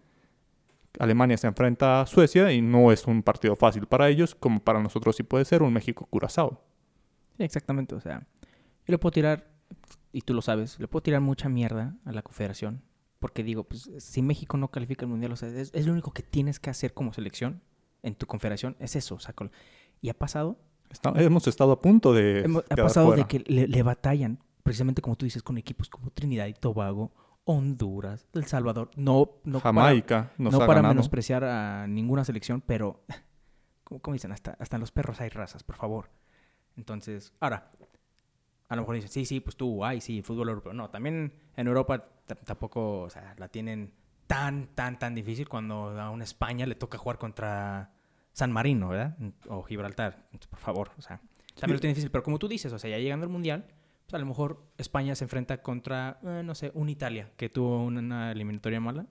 [1.00, 4.82] Alemania se enfrenta a Suecia y no es un partido fácil para ellos, como para
[4.82, 6.64] nosotros sí puede ser un México-Curazao.
[7.38, 9.48] Exactamente, o sea, yo le puedo tirar,
[10.12, 12.84] y tú lo sabes, le puedo tirar mucha mierda a la Confederación,
[13.20, 16.24] porque digo, pues si México no califica el Mundial, o sea, es, lo único que
[16.24, 17.62] tienes que hacer como selección
[18.02, 19.18] en tu Confederación, es eso,
[20.02, 20.58] y ha pasado.
[21.16, 22.46] hemos estado a punto de...
[22.70, 26.48] ha pasado de que le, le batallan, precisamente como tú dices, con equipos como Trinidad
[26.48, 27.12] y Tobago,
[27.52, 33.02] Honduras, El Salvador, no, no Jamaica, para, no para menospreciar a ninguna selección, pero
[33.84, 36.10] como, dicen, hasta, hasta en los perros hay razas, por favor.
[36.78, 37.72] Entonces, ahora,
[38.70, 40.74] a lo mejor dicen, sí, sí, pues tú, ay, sí, fútbol europeo.
[40.74, 42.06] No, también en Europa
[42.46, 43.92] tampoco, o sea, la tienen
[44.28, 47.92] tan, tan, tan difícil cuando a una España le toca jugar contra
[48.32, 49.18] San Marino, ¿verdad?
[49.48, 51.20] O Gibraltar, por favor, o sea,
[51.60, 52.12] también lo tiene difícil.
[52.12, 53.66] Pero como tú dices, o sea, ya llegando al Mundial,
[54.06, 57.84] pues, a lo mejor España se enfrenta contra, eh, no sé, un Italia que tuvo
[57.86, 59.08] una, eliminatoria mala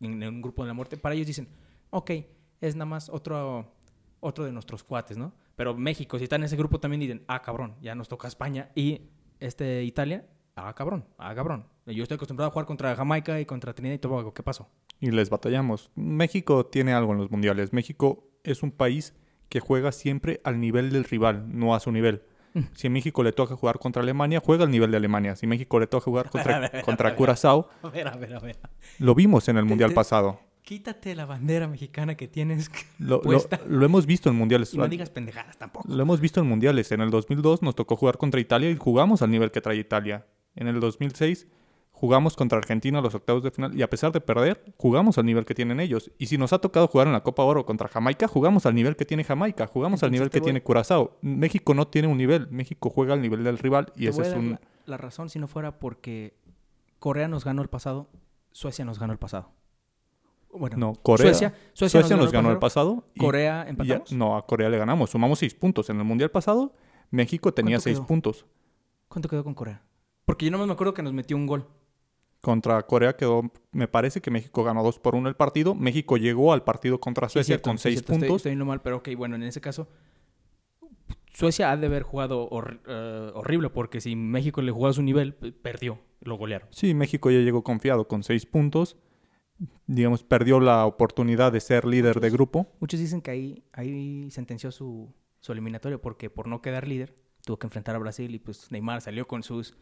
[0.00, 0.98] en, un grupo de la muerte.
[0.98, 1.48] Para ellos dicen,
[1.90, 2.10] ok,
[2.60, 3.72] es nada más otro,
[4.20, 5.32] otro de nuestros cuates, ¿no?
[5.60, 8.70] Pero México, si está en ese grupo, también dicen, ah, cabrón, ya nos toca España.
[8.74, 9.02] Y
[9.40, 10.24] este Italia,
[10.56, 11.66] ah, cabrón, ah, cabrón.
[11.84, 14.32] Yo estoy acostumbrado a jugar contra Jamaica y contra Trinidad y Tobago.
[14.32, 14.70] ¿Qué pasó?
[15.00, 15.90] Y les batallamos.
[15.94, 17.74] México tiene algo en los mundiales.
[17.74, 19.14] México es un país
[19.50, 22.22] que juega siempre al nivel del rival, no a su nivel.
[22.72, 25.36] Si a México le toca jugar contra Alemania, juega al nivel de Alemania.
[25.36, 27.68] Si México le toca jugar contra, contra Curazao,
[28.98, 30.40] lo vimos en el Mundial pasado.
[30.70, 34.72] Quítate la bandera mexicana que tienes lo, lo, hemos visto en mundiales.
[34.72, 35.92] Y no digas pendejadas tampoco.
[35.92, 36.92] Lo hemos visto en mundiales.
[36.92, 40.28] En el 2002 nos tocó jugar contra Italia y jugamos al nivel que trae Italia.
[40.54, 41.48] En el 2006
[41.90, 45.44] jugamos contra Argentina los octavos de final y a pesar de perder, jugamos al nivel
[45.44, 46.12] que tienen ellos.
[46.18, 48.94] Y si nos ha tocado jugar en la Copa Oro contra Jamaica, jugamos al nivel
[48.94, 51.18] que tiene Jamaica, jugamos al nivel que tiene Curazao.
[51.20, 54.60] México no tiene un nivel, México juega al nivel del rival y ese es un...
[54.86, 56.36] La, razón si no fuera porque
[57.00, 58.08] Corea nos ganó el pasado,
[58.52, 59.50] Suecia nos ganó el pasado.
[60.52, 61.32] Bueno, no, Corea,
[61.74, 63.04] Suecia, nos, ganó, el pasado.
[63.18, 64.12] Corea empatamos.
[64.12, 65.10] no, a Corea le ganamos.
[65.10, 65.90] Sumamos seis puntos.
[65.90, 66.72] En el mundial pasado,
[67.10, 68.46] México tenía seis puntos.
[69.08, 69.82] ¿Cuánto quedó con Corea?
[70.24, 71.66] Porque yo no me acuerdo que nos metió un gol
[72.40, 75.74] contra Corea quedó, me parece que México ganó 2 por 1 el partido.
[75.74, 78.36] México llegó al partido contra Suecia con 6 puntos.
[78.36, 79.88] Estoy, estoy mal, pero ok, bueno, en ese caso,
[81.32, 82.48] Suecia ha de haber jugado
[82.86, 86.68] eh, horrible porque si México le jugó a su nivel, perdió, lo golearon.
[86.70, 88.96] Sí, México ya llegó confiado con 6 puntos.
[89.86, 92.72] Digamos, perdió la oportunidad de ser líder de grupo.
[92.80, 97.58] Muchos dicen que ahí, ahí sentenció su, su eliminatorio porque por no quedar líder tuvo
[97.58, 99.76] que enfrentar a Brasil y pues Neymar salió con sus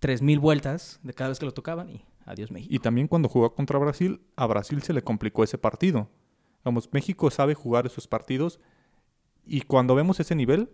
[0.00, 2.74] 3.000 vueltas de cada vez que lo tocaban y adiós México.
[2.74, 6.08] Y también cuando jugó contra Brasil, a Brasil se le complicó ese partido.
[6.64, 8.60] Vamos, México sabe jugar esos partidos
[9.46, 10.70] y cuando vemos ese nivel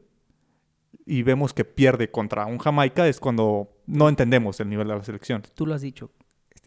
[1.07, 5.05] y vemos que pierde contra un Jamaica es cuando no entendemos el nivel de la
[5.05, 5.43] selección.
[5.55, 6.11] Tú lo has dicho,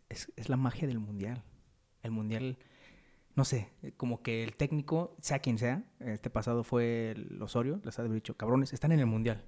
[0.10, 1.44] es, la magia del Mundial.
[2.04, 2.58] El Mundial,
[3.36, 7.98] no sé, como que el técnico, sea quien sea, este pasado fue el Osorio, les
[7.98, 9.44] ha dicho, cabrones, están en el Mundial.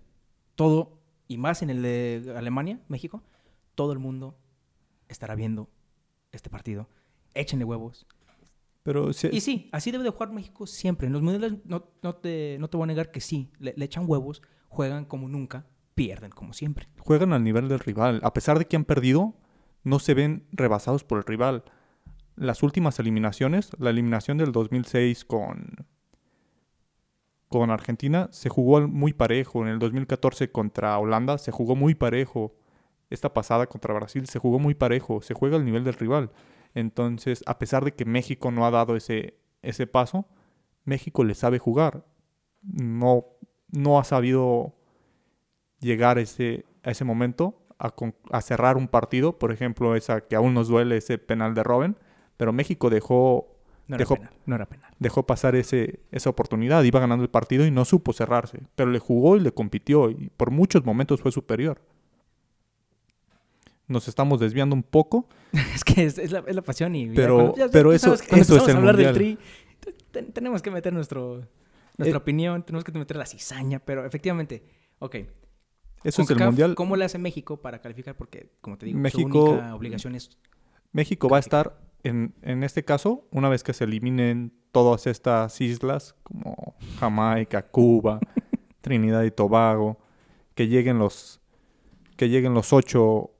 [0.56, 3.24] Todo y más en el de Alemania, México,
[3.76, 4.38] todo el mundo
[5.08, 5.70] estará viendo
[6.32, 6.88] este partido.
[7.34, 8.08] Échenle huevos.
[8.84, 11.08] Pero Y sí, así debe de jugar México siempre.
[11.08, 11.82] En los mundiales no,
[12.16, 15.66] te, no te voy a negar que sí, le, echan huevos, juegan como nunca,
[15.96, 16.88] pierden como siempre.
[17.00, 18.20] Juegan al nivel del rival.
[18.24, 19.34] A pesar de que han perdido,
[19.84, 21.64] no se ven rebasados por el rival.
[22.36, 25.88] Las últimas eliminaciones, la eliminación del 2006 con,
[27.48, 29.62] con Argentina se jugó muy parejo.
[29.62, 32.56] En el 2014 contra Holanda se jugó muy parejo.
[33.10, 35.22] Esta pasada contra Brasil se jugó muy parejo.
[35.22, 36.32] Se juega al nivel del rival.
[36.74, 40.28] Entonces, a pesar de que México no ha dado ese, ese paso,
[40.84, 42.06] México le sabe jugar.
[42.62, 43.26] No,
[43.70, 44.76] no ha sabido
[45.80, 49.38] llegar ese, a ese momento a, cerrar un partido.
[49.38, 51.98] Por ejemplo, esa que aún nos duele ese penal de Robben.
[52.38, 53.56] Pero México dejó
[53.88, 54.92] no dejó, era penal, no era penal.
[55.00, 59.00] Dejó pasar ese, esa oportunidad, iba ganando el partido y no supo cerrarse, pero le
[59.00, 61.82] jugó y le compitió y por muchos momentos fue superior.
[63.88, 65.28] Nos estamos desviando un poco.
[65.76, 67.08] es que es, la, es, la, pasión y...
[67.10, 69.38] Pero, pero eso, eso es el hablar del tri,
[70.34, 71.48] tenemos que meter nuestro,
[71.98, 74.64] nuestra eh, opinión, tenemos que meter la cizaña, pero efectivamente,
[75.00, 75.16] ok.
[76.04, 76.76] Eso es el mundial.
[76.76, 78.16] ¿Cómo le hace México para calificar?
[78.16, 80.30] Porque, como te digo, su México- única obligación es...
[80.92, 85.62] México va a estar, en, en este caso, una vez que se eliminen todas estas
[85.62, 88.20] islas, como Jamaica, Cuba,
[88.82, 89.98] Trinidad y Tobago,
[90.54, 91.42] que lleguen los,
[92.18, 93.32] que lleguen los ocho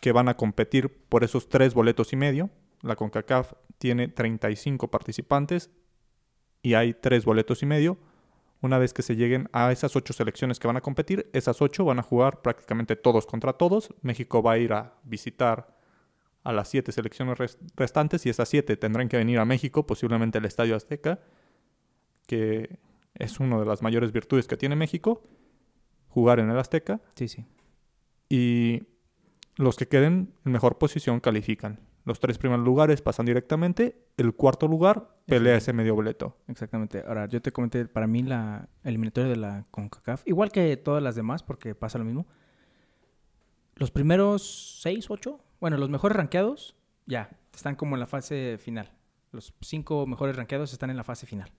[0.00, 2.50] que van a competir por esos tres boletos y medio.
[2.82, 5.70] La CONCACAF tiene 35 participantes
[6.62, 7.96] y hay tres boletos y medio.
[8.60, 11.84] Una vez que se lleguen a esas ocho selecciones que van a competir, esas ocho
[11.84, 13.94] van a jugar prácticamente todos contra todos.
[14.02, 15.75] México va a ir a visitar
[16.48, 20.38] a las siete selecciones res- restantes y esas siete tendrán que venir a México, posiblemente
[20.38, 21.20] al Estadio Azteca,
[22.26, 22.78] que
[23.14, 25.22] es una de las mayores virtudes que tiene México,
[26.08, 27.44] jugar en el Azteca Sí, sí.
[28.28, 28.82] y
[29.56, 31.80] los que queden en mejor posición califican.
[32.04, 36.36] Los tres primeros lugares pasan directamente, el cuarto lugar pelea Ese- ese medio boleto.
[36.46, 37.02] Exactamente.
[37.06, 41.16] Ahora, yo te comenté, para mí la eliminatoria de la CONCACAF, igual que todas las
[41.16, 42.26] demás, porque pasa lo mismo,
[43.74, 48.90] los primeros seis, ocho, bueno, los mejores rankeados, ya, están como en la fase final.
[49.32, 51.50] Los cinco mejores rankeados están en la fase final.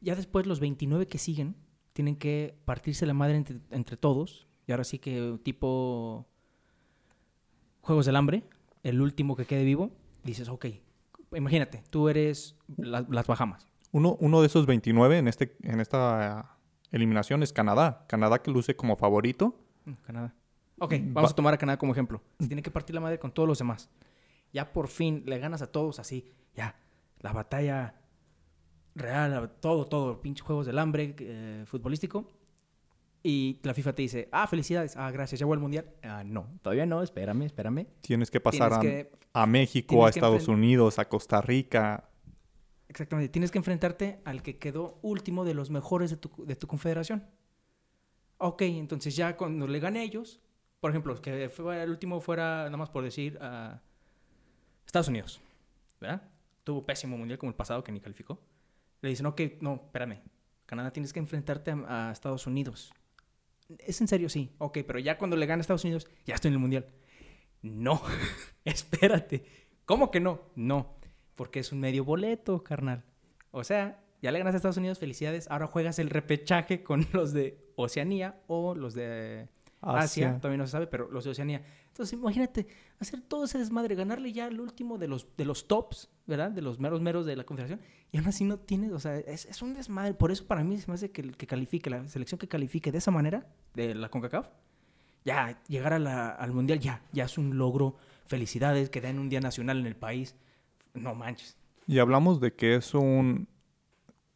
[0.00, 1.56] Ya después, los 29 que siguen,
[1.92, 6.26] tienen que partirse la madre entre, entre todos, y ahora sí que tipo
[7.80, 8.44] Juegos del Hambre,
[8.82, 9.90] el último que quede vivo,
[10.24, 10.66] dices, ok,
[11.34, 13.66] imagínate, tú eres la- las Bahamas.
[13.92, 16.56] Uno, uno de esos 29 en, este, en esta
[16.90, 18.04] eliminación es Canadá.
[18.08, 19.58] Canadá que luce como favorito.
[19.84, 20.34] Mm, Canadá.
[20.78, 22.22] Ok, vamos Va- a tomar a Canadá como ejemplo.
[22.38, 23.88] Se tiene que partir la madre con todos los demás.
[24.52, 26.32] Ya por fin le ganas a todos así.
[26.54, 26.76] Ya,
[27.20, 27.94] la batalla
[28.94, 32.30] real, todo, todo, pinche juegos del hambre eh, futbolístico.
[33.22, 35.90] Y la FIFA te dice, ah, felicidades, ah, gracias, ya voy al mundial.
[36.02, 37.86] Ah, no, todavía no, espérame, espérame.
[38.00, 42.08] Tienes que pasar a, Tienes que, a México, a Estados Unidos, a Costa Rica.
[42.88, 46.66] exactamente, tienes que enfrentarte al que quedó último de los mejores de tu, de tu
[46.68, 47.24] confederación.
[48.38, 50.40] Ok, entonces ya cuando le gane a ellos,
[50.80, 53.80] por ejemplo, que fue- el último fuera, nada más por decir, a
[54.84, 55.40] Estados Unidos,
[56.00, 56.22] ¿verdad?
[56.64, 58.40] Tuvo pésimo mundial como el pasado que ni calificó.
[59.02, 60.20] Le dicen, ok, no, espérame,
[60.66, 62.92] Canadá tienes que enfrentarte a, a Estados Unidos.
[63.78, 64.28] ¿Es en serio?
[64.28, 64.52] Sí.
[64.58, 66.86] Ok, pero ya cuando le gane a Estados Unidos, ya estoy en el mundial.
[67.62, 68.00] No,
[68.64, 69.44] espérate.
[69.84, 70.40] ¿Cómo que no?
[70.54, 70.96] No,
[71.34, 73.04] porque es un medio boleto, carnal.
[73.50, 75.48] O sea, ya le ganas a Estados Unidos, felicidades.
[75.50, 79.48] Ahora juegas el repechaje con los de Oceanía o los de
[79.90, 80.40] Asia, Asia.
[80.40, 81.62] todavía no se sabe, pero los de Oceanía.
[81.88, 82.66] Entonces, imagínate,
[82.98, 86.50] hacer todo ese desmadre, ganarle ya al último de los, de los tops, ¿verdad?
[86.50, 87.80] De los meros meros de la confederación.
[88.12, 90.14] Y aún así no tienes, o sea, es, es un desmadre.
[90.14, 92.90] Por eso para mí se me hace que, el que califique, la selección que califique
[92.92, 94.48] de esa manera, de la CONCACAF,
[95.24, 97.96] ya llegar a la- al Mundial ya, ya es un logro.
[98.26, 100.34] Felicidades, que den un día nacional en el país.
[100.94, 101.56] No manches.
[101.86, 103.48] Y hablamos de que es un,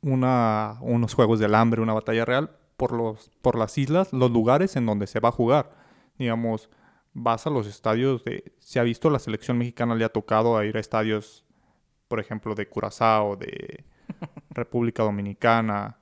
[0.03, 4.75] una, unos juegos del hambre, una batalla real por, los, por las islas, los lugares
[4.75, 5.77] en donde se va a jugar.
[6.19, 6.71] Digamos,
[7.13, 8.55] vas a los estadios de...
[8.59, 11.45] Se ha visto, la selección mexicana le ha tocado a ir a estadios,
[12.09, 13.85] por ejemplo, de Curazao, de
[14.49, 15.99] República Dominicana,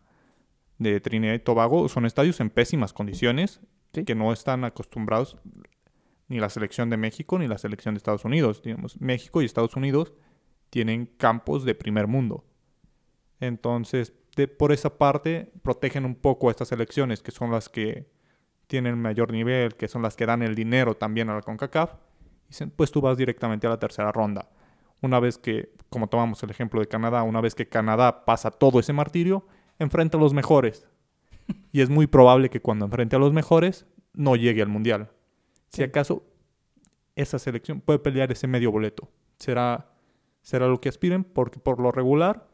[0.79, 1.89] de Trinidad y Tobago.
[1.89, 3.61] Son estadios en pésimas condiciones
[3.93, 4.05] Sí.
[4.05, 5.37] que no están acostumbrados
[6.29, 8.63] ni la selección de México ni la selección de Estados Unidos.
[8.63, 10.15] Digamos, México y Estados Unidos
[10.71, 12.45] tienen campos de primer mundo.
[13.41, 18.09] Entonces, de- por esa parte, protegen un poco a estas selecciones, que son las que
[18.67, 21.93] tienen mayor nivel, que son las que dan el dinero también a la CONCACAF.
[22.45, 24.49] Y dicen, pues tú vas directamente a la tercera ronda.
[25.03, 28.79] Una vez que, como tomamos el ejemplo de Canadá, una vez que Canadá pasa todo
[28.81, 29.47] ese martirio,
[29.79, 30.87] enfrenta a los mejores.
[31.73, 35.11] Y es muy probable que cuando enfrente a los mejores, no llegue al Mundial.
[35.69, 35.83] Si Sí.
[35.83, 36.23] acaso
[37.17, 39.09] esa selección puede pelear ese medio boleto.
[39.39, 39.91] Será,
[40.43, 42.47] será lo que aspiren, porque por lo regular,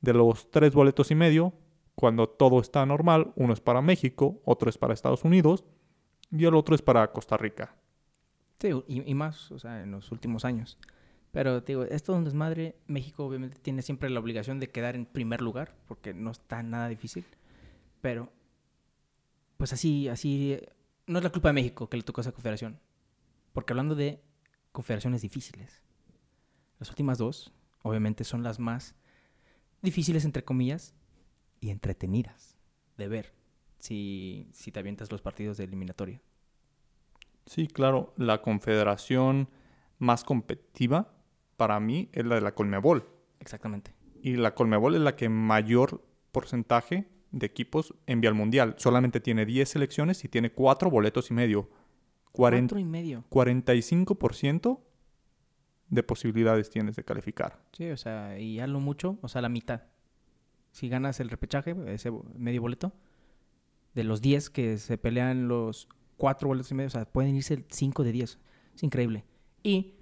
[0.00, 1.54] de los tres boletos y medio,
[1.94, 5.64] cuando todo está normal, uno es para México, otro es para Estados Unidos
[6.30, 7.74] y el otro es para Costa Rica.
[8.58, 10.78] Sí, y, más, o sea, en los últimos años.
[11.30, 12.76] Pero te digo, esto es un desmadre.
[12.86, 16.88] México obviamente tiene siempre la obligación de quedar en primer lugar, porque no está nada
[16.88, 17.26] difícil.
[18.00, 18.32] Pero,
[19.58, 20.58] pues así, así,
[21.06, 22.80] no es la culpa de México que le tocó esa confederación.
[23.52, 24.22] Porque hablando de
[24.72, 25.82] confederaciones difíciles,
[26.78, 28.94] las últimas dos, obviamente, son las más
[29.86, 30.94] difíciles, entre comillas,
[31.60, 32.58] y entretenidas
[32.98, 33.32] de ver
[33.78, 36.20] si, si te avientas los partidos de eliminatoria.
[37.46, 39.48] Sí, claro, la confederación
[39.98, 41.14] más competitiva
[41.56, 43.08] para mí es la de la Colmebol.
[43.40, 43.94] Exactamente.
[44.20, 48.74] Y la Colmebol es la que mayor porcentaje de equipos envía al Mundial.
[48.78, 51.70] Solamente tiene 10 selecciones y tiene 4 boletos y medio.
[52.32, 53.24] 40 Cuatro y medio.
[53.30, 54.80] 45%
[55.88, 57.60] de posibilidades tienes de calificar.
[57.72, 59.82] Sí, o sea, y a lo mucho, o sea, la mitad.
[60.72, 62.92] Si ganas el repechaje, ese medio boleto,
[63.94, 67.64] de los 10 que se pelean los 4 boletos y medio, o sea, pueden irse
[67.68, 68.38] 5 de 10.
[68.74, 69.24] Es increíble.
[69.62, 69.94] Y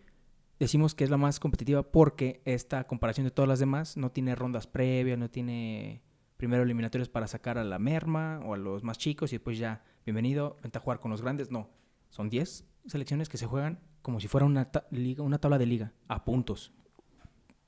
[0.58, 4.34] decimos que es la más competitiva porque esta comparación de todas las demás no tiene
[4.34, 6.02] rondas previas, no tiene
[6.36, 9.84] primero eliminatorios para sacar a la merma o a los más chicos y después ya,
[10.04, 11.50] bienvenido, vente a jugar con los grandes.
[11.50, 11.70] No,
[12.10, 15.92] son 10 selecciones que se juegan como si fuera una, liga, una tabla de liga,
[16.08, 16.72] a puntos.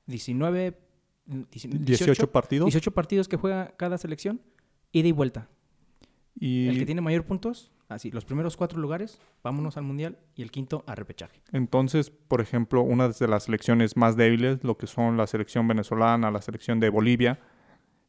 [0.05, 0.77] 19,
[1.25, 2.67] 18, 18 partidos.
[2.67, 4.39] 18 partidos que juega cada selección,
[4.91, 5.49] ida y vuelta.
[6.39, 6.67] Y...
[6.67, 10.51] El que tiene mayor puntos Así, los primeros cuatro lugares, vámonos al Mundial y el
[10.51, 11.41] quinto a repechaje.
[11.53, 16.29] Entonces, por ejemplo, una de las selecciones más débiles, lo que son la selección venezolana,
[16.29, 17.39] la selección de Bolivia,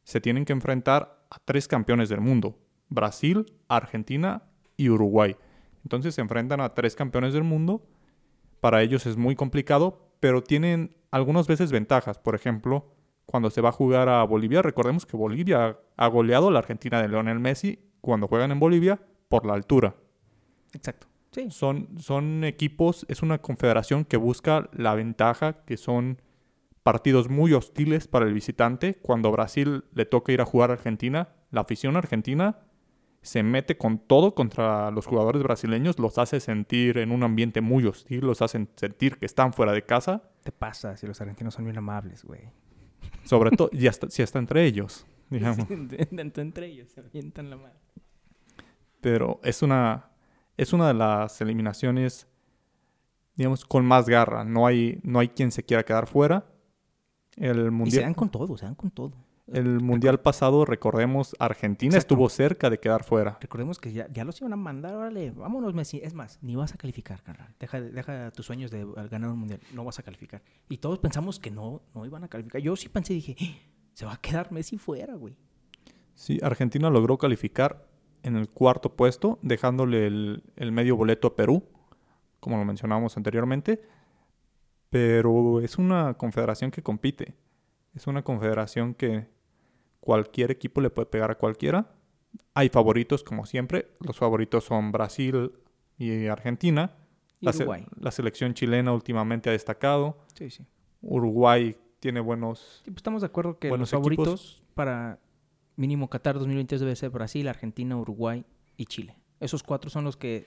[0.03, 2.59] se tienen que enfrentar a tres campeones del mundo,
[2.89, 4.43] Brasil, Argentina
[4.75, 5.37] y Uruguay.
[5.85, 7.81] Entonces se enfrentan a tres campeones del mundo.
[8.59, 12.17] Para ellos es muy complicado, pero tienen algunas veces ventajas.
[12.19, 12.93] Por ejemplo,
[13.25, 17.01] cuando se va a jugar a Bolivia, recordemos que Bolivia ha goleado a la Argentina
[17.01, 19.95] de Lionel Messi cuando juegan en Bolivia por la altura.
[20.73, 21.07] Exacto.
[21.31, 21.51] Sí.
[21.51, 26.21] Son, son equipos, es una confederación que busca la ventaja, que son
[26.81, 28.95] partidos muy hostiles para el visitante.
[28.95, 32.57] Cuando Brasil le toca ir a jugar a Argentina, la afición argentina
[33.21, 37.85] se mete con todo contra los jugadores brasileños, los hace sentir en un ambiente muy
[37.85, 40.23] hostil, los hace sentir que están fuera de casa.
[40.43, 42.41] Te pasa si los argentinos son bien amables, güey.
[43.23, 45.67] Sobre todo, y hasta, si hasta entre ellos, digamos.
[45.69, 47.89] entre ellos, se avientan la mano
[49.01, 50.09] pero es una,
[50.57, 52.27] es una de las eliminaciones,
[53.35, 54.43] digamos, con más garra.
[54.43, 56.45] No hay, no hay quien se quiera quedar fuera.
[57.35, 59.13] El mundial, y se dan con todo, se dan con todo.
[59.51, 63.37] El mundial pasado, recordemos, Argentina estuvo cerca de quedar fuera.
[63.41, 65.99] Recordemos que ya, ya, los iban a mandar, órale, vámonos Messi.
[66.03, 67.55] Es más, ni vas a calificar, carnal.
[67.59, 70.43] Deja, deja tus sueños de ganar un mundial, no vas a calificar.
[70.69, 72.61] Y todos pensamos que no, no iban a calificar.
[72.61, 73.69] Yo sí pensé, dije, ¡Ah!
[73.93, 75.35] se va a quedar Messi fuera, güey.
[76.13, 77.87] Sí, Argentina logró calificar
[78.23, 81.63] en el cuarto puesto, dejándole el, medio boleto a Perú,
[82.39, 83.81] como lo mencionábamos anteriormente.
[84.89, 87.35] Pero es una confederación que compite.
[87.95, 89.27] Es una confederación que
[89.99, 91.93] cualquier equipo le puede pegar a cualquiera.
[92.53, 93.91] Hay favoritos, como siempre.
[93.99, 95.51] Los favoritos son Brasil
[95.97, 96.95] y Argentina.
[97.41, 97.85] Y Uruguay.
[97.99, 100.17] la selección chilena últimamente ha destacado.
[100.33, 100.65] Sí, sí.
[101.01, 102.81] Uruguay tiene buenos.
[102.83, 105.19] Sí, pues estamos de acuerdo que los favoritos para
[105.75, 108.45] mínimo Qatar 2022 debe ser Brasil, Argentina, Uruguay
[108.75, 109.17] y Chile.
[109.39, 110.45] Esos cuatro son los que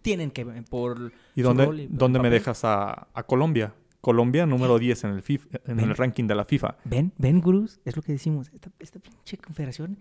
[0.00, 3.74] tienen que por ¿Y dónde, dónde me dejas a, Colombia?
[4.02, 6.76] Colombia número 10 en el FIFA, en el ranking de la FIFA.
[6.84, 8.52] Ven, ven, Gurús, es lo que decimos.
[8.78, 9.98] Esta, pinche confederación,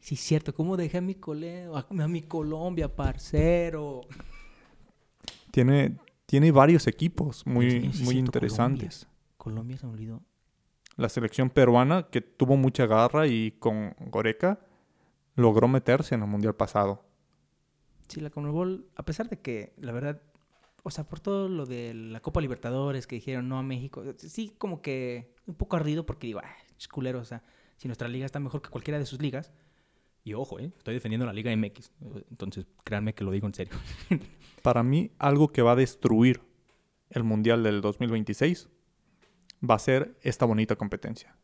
[0.00, 4.00] sí es cierto, ¿cómo dejé a mi, cole, a, mi Colombia, parcero?
[5.52, 9.06] Tiene, tiene varios equipos muy, muy interesantes.
[9.36, 10.22] Colombia, Colombia se me olvidó
[10.96, 14.60] la selección peruana, que tuvo mucha garra y con Goreca
[15.34, 17.04] logró meterse en el Mundial pasado.
[18.08, 20.20] Sí, la Conmebol, a pesar de que, la verdad,
[20.82, 24.54] o sea, por todo lo de la Copa Libertadores que dijeron no a México, sí,
[24.58, 27.42] como que un poco ardido porque digo, ah, es culero, o sea,
[27.76, 29.52] si nuestra liga está mejor que cualquiera de sus ligas,
[30.24, 30.72] y ojo, ¿eh?
[30.76, 31.90] estoy defendiendo la Liga MX,
[32.30, 33.74] entonces créanme que lo digo en serio.
[34.62, 36.42] Para mí, algo que va a destruir
[37.10, 38.68] el Mundial del 2026
[39.68, 41.36] va a ser esta bonita competencia.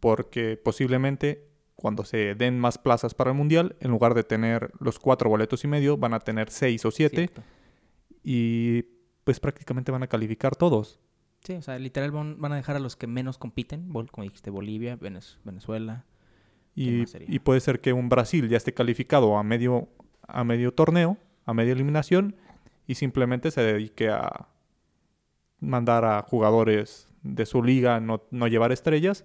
[0.00, 4.98] Porque posiblemente cuando se den más plazas para el Mundial, en lugar de tener los
[4.98, 7.30] cuatro boletos y medio, van a tener seis o siete.
[8.22, 8.82] Y
[9.24, 11.00] pues prácticamente van a calificar todos.
[11.44, 14.96] Sí, o sea, literal van a dejar a los que menos compiten, como dijiste, Bolivia,
[14.96, 16.04] Venezuela.
[16.74, 19.88] Y, y, puede ser que un Brasil ya esté calificado a medio,
[20.28, 22.36] a medio torneo, a media eliminación,
[22.86, 24.48] y simplemente se dedique a,
[25.60, 29.24] mandar a jugadores de su liga, no, llevar estrellas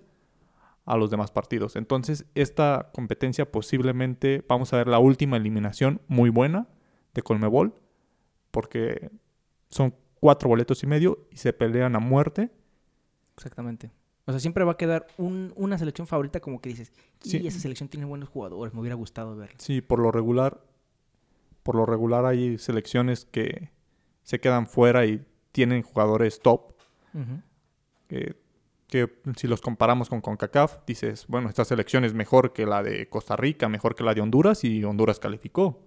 [0.86, 1.76] a los demás partidos.
[1.76, 6.68] Entonces, esta competencia posiblemente vamos a ver la última eliminación muy buena
[7.14, 7.74] de Colmebol,
[8.56, 9.12] porque
[9.68, 12.49] son cuatro boletos y medio y se pelean a muerte.
[13.36, 13.91] Exactamente.
[14.24, 16.93] O sea, siempre va a quedar una selección favorita como que dices,
[17.26, 19.58] y esa selección tiene buenos jugadores, me hubiera gustado verla.
[19.58, 20.64] Sí, por lo regular,
[21.64, 23.72] por lo regular hay selecciones que
[24.24, 26.76] se quedan fuera y tienen jugadores top.
[28.08, 28.38] que,
[29.36, 33.36] si los comparamos con CONCACAF, dices, bueno, esta selección es mejor que la de Costa
[33.36, 35.86] Rica, mejor que la de Honduras y Honduras calificó.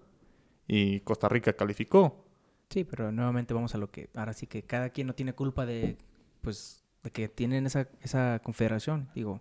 [0.67, 2.28] Y Costa Rica calificó.
[2.71, 5.65] Sí, pero nuevamente vamos a lo que ahora sí que cada quien no tiene culpa
[5.65, 5.97] de
[6.43, 9.09] pues de que tienen esa, esa confederación.
[9.15, 9.41] Digo,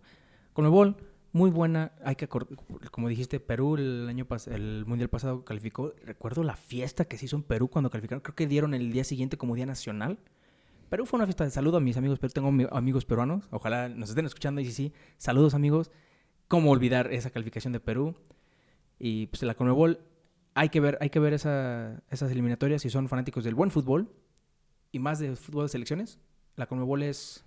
[0.54, 0.96] con el bol
[1.34, 1.92] muy buena.
[2.04, 5.94] Hay que como dijiste, Perú el año pasado, el mundial pasado calificó.
[6.04, 8.22] Recuerdo la fiesta que se hizo en Perú cuando calificaron.
[8.22, 10.18] Creo que dieron el día siguiente como día nacional.
[10.90, 13.48] Perú fue una fiesta de saludo a mis amigos, pero tengo amigos peruanos.
[13.52, 15.92] Ojalá nos estén escuchando y sí, sí, saludos amigos.
[16.48, 18.16] ¿Cómo olvidar esa calificación de Perú?
[18.98, 20.00] Y pues la Conmebol,
[20.58, 24.10] hay que ver, hay que ver esa- esas eliminatorias si son fanáticos del buen fútbol
[24.92, 26.20] y más de fútbol de selecciones.
[26.56, 27.46] La Conmebol es,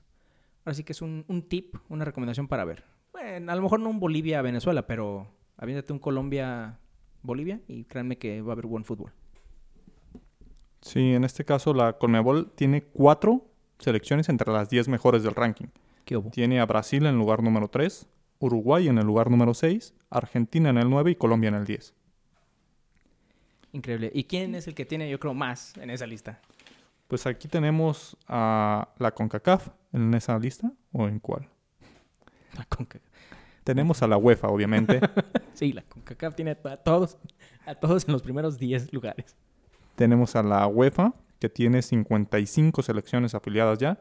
[0.65, 2.85] ahora sí que es un, un tip, una recomendación para ver.
[3.13, 8.51] Bueno, a lo mejor no un Bolivia-Venezuela, pero aviéntate un Colombia-Bolivia y créanme que va
[8.51, 9.13] a haber buen fútbol.
[10.81, 13.47] Sí, en este caso la Conmebol tiene cuatro
[13.79, 15.67] selecciones entre las 10 mejores del ranking.
[16.05, 16.31] ¿Qué hubo?
[16.31, 18.07] Tiene a Brasil en el lugar número 3,
[18.39, 21.95] Uruguay en el lugar número 6, Argentina en el 9 y Colombia en el 10.
[23.73, 24.11] Increíble.
[24.14, 26.41] ¿Y quién es el que tiene, yo creo, más en esa lista?
[27.09, 31.49] Pues aquí tenemos a la CONCACAF en esa lista, ¿o en cuál?
[32.57, 33.01] La Conca-
[33.64, 35.01] Tenemos a la UEFA, obviamente.
[35.55, 37.18] Sí, la CONCACAF tiene a todos,
[37.66, 39.37] a todos en los primeros 10 lugares.
[39.95, 44.01] Tenemos a la UEFA, que tiene 55 selecciones afiliadas ya.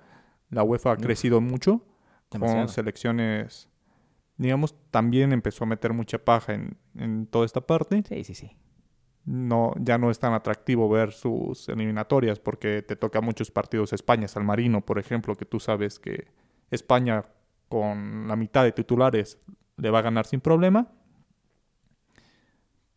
[0.50, 1.02] La UEFA ha Uf.
[1.02, 1.84] crecido mucho
[2.32, 2.66] Demasiado.
[2.66, 3.70] con selecciones,
[4.38, 8.04] digamos, también empezó a meter mucha paja en, en toda esta parte.
[8.08, 8.52] Sí, sí, sí.
[9.26, 14.28] No, ya no es tan atractivo ver sus eliminatorias porque te toca muchos partidos España,
[14.28, 16.28] San Marino, por ejemplo, que tú sabes que
[16.72, 17.26] España
[17.68, 19.40] con la mitad de titulares
[19.78, 20.92] le va a ganar sin problema.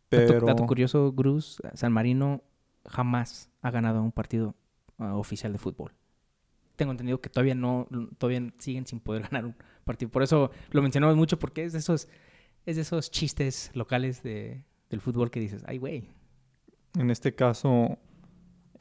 [0.09, 2.43] Pero dato curioso, Cruz, San Marino
[2.85, 4.55] jamás ha ganado un partido
[4.97, 5.93] ah, oficial de fútbol.
[6.75, 10.11] Tengo entendido que todavía no, todavía siguen sin poder ganar un partido.
[10.11, 12.07] Por eso lo mencionamos mucho porque es de esos,
[12.65, 14.63] es de esos chistes locales de,
[14.93, 16.07] del fútbol que dices, ay, güey.
[16.99, 17.97] en este caso,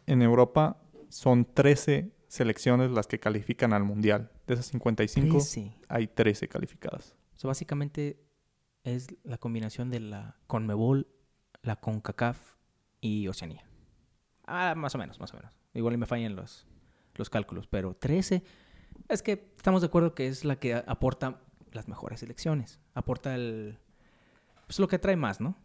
[0.06, 0.76] en Europa
[1.08, 4.30] son 13 selecciones las que califican al Mundial.
[4.46, 5.72] De esas 55 Sí.
[5.88, 7.14] hay 13 calificadas.
[7.34, 8.22] O sea, básicamente
[8.84, 11.08] es la combinación de la Conmebol,
[11.62, 12.56] la CONCACAF
[13.00, 13.64] y Oceanía.
[14.46, 15.58] Ah, más o menos, más o menos.
[15.72, 16.66] Igual y me fallan los,
[17.14, 18.42] los cálculos, pero 13.
[19.08, 21.40] Es que estamos de acuerdo que es la que aporta
[21.72, 22.80] las mejores selecciones.
[22.92, 23.78] Aporta el.
[24.66, 25.56] Pues lo que trae más, ¿no?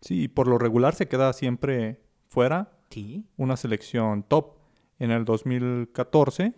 [0.00, 3.24] Sí, por lo regular se queda siempre fuera Sí.
[3.36, 4.56] una selección top.
[4.98, 6.54] En el 2014,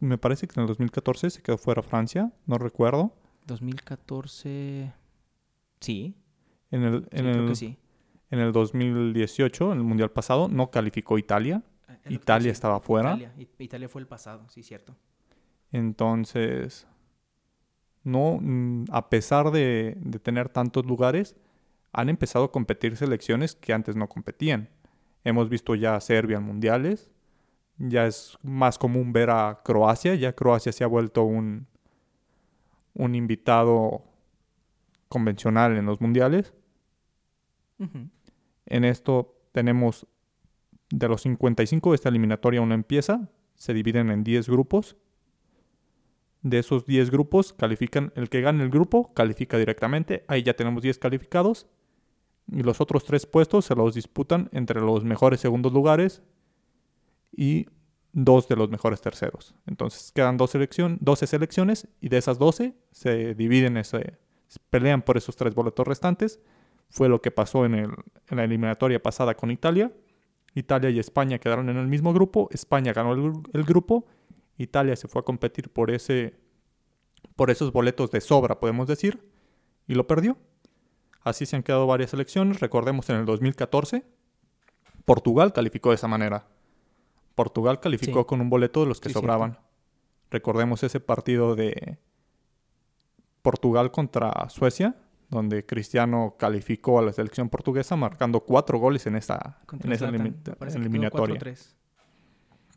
[0.00, 3.12] me parece que en el 2014 se quedó fuera Francia, no recuerdo.
[3.46, 4.92] 2014.
[5.80, 6.14] Sí.
[6.70, 7.76] En el, sí, en creo el, que sí.
[8.30, 11.62] en el 2018, en el Mundial pasado, no calificó Italia.
[11.88, 13.10] Ah, Italia estaba fuera.
[13.16, 13.32] Italia.
[13.58, 14.96] Italia fue el pasado, sí, cierto.
[15.72, 16.86] Entonces,
[18.04, 21.36] no, mm, a pesar de, de tener tantos lugares,
[21.92, 24.68] han empezado a competir selecciones que antes no competían.
[25.24, 27.10] Hemos visto ya a Serbia en mundiales,
[27.78, 31.66] ya es más común ver a Croacia, ya Croacia se ha vuelto un,
[32.94, 34.04] un invitado
[35.08, 36.54] convencional en los mundiales.
[38.66, 40.06] En esto tenemos
[40.90, 44.96] de los 55, esta eliminatoria aún no empieza, se dividen en 10 grupos.
[46.44, 50.82] De esos 10 grupos, califican, el que gane el grupo califica directamente, ahí ya tenemos
[50.82, 51.66] 10 calificados.
[52.52, 56.22] Y los otros tres puestos se los disputan entre los mejores segundos lugares
[57.36, 57.66] y
[58.12, 59.54] dos de los mejores terceros.
[59.66, 64.18] Entonces quedan dos selección, 12 selecciones y de esas 12 se dividen, ese,
[64.70, 66.40] pelean por esos tres boletos restantes
[66.90, 67.94] fue lo que pasó en, el-
[68.28, 69.90] en la eliminatoria pasada con Italia.
[70.54, 72.48] Italia y España quedaron en el mismo grupo.
[72.52, 73.14] España ganó
[73.52, 74.06] el grupo.
[74.58, 76.36] Italia se fue a competir por, ese,
[77.36, 79.28] por esos boletos de sobra, podemos decir,
[79.86, 80.36] y lo perdió.
[81.22, 82.60] Así se han quedado varias selecciones.
[82.60, 84.04] Recordemos en el 2014,
[85.04, 86.46] Portugal calificó de esa manera.
[87.34, 88.26] Portugal calificó Sí.
[88.26, 89.58] con un boleto de los que Sí, sobraban.
[90.30, 91.98] Recordemos ese partido de
[93.42, 94.96] Portugal contra Suecia,
[95.30, 101.38] donde Cristiano calificó a la selección portuguesa marcando cuatro goles en esa, en esa eliminatoria.
[101.38, 101.74] 4-3.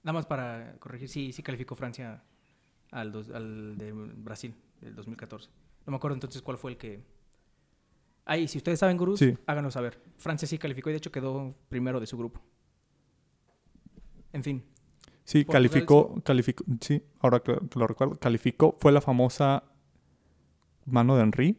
[0.08, 2.24] Nada más para corregir, sí, sí calificó Francia
[2.92, 5.50] al, dos- al de Brasil, del 2014.
[5.86, 7.04] No me acuerdo entonces cuál fue el que...
[8.24, 9.38] Ahí, si ustedes saben, gurús, Sí.
[9.46, 10.02] háganos saber.
[10.16, 12.40] Francia sí calificó y de hecho quedó primero de su grupo.
[14.32, 14.64] En fin,
[15.26, 19.66] Sí, Portugal calificó, calificó, sí, ahora que lo recuerdo, calificó, fue la famosa
[20.86, 21.58] mano de Henry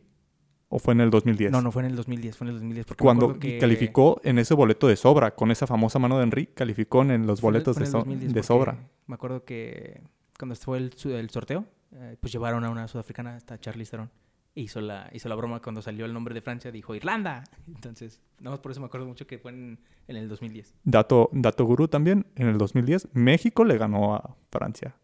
[0.70, 1.50] o fue en el 2010.
[1.50, 2.86] no, no fue en el 2010, fue en el 2010.
[2.86, 6.46] Porque Cuando que calificó en ese boleto de sobra, con esa famosa mano de Henry,
[6.46, 8.46] calificó en los fue en el- boletos fue de, en el so- 2010 de porque
[8.46, 8.78] sobra.
[9.06, 10.02] Me acuerdo que
[10.38, 11.64] cuando fue el, el sorteo,
[11.94, 14.10] eh, pues llevaron a una sudafricana, hasta Charlize Theron.
[14.54, 17.44] e Hizo la, hizo la broma cuando salió el nombre de Francia, dijo Irlanda.
[17.66, 20.74] Entonces, nada más por eso me acuerdo mucho que fue en, en el 2010.
[20.84, 24.94] Dato, dato gurú también, en el 2010 México le ganó a Francia.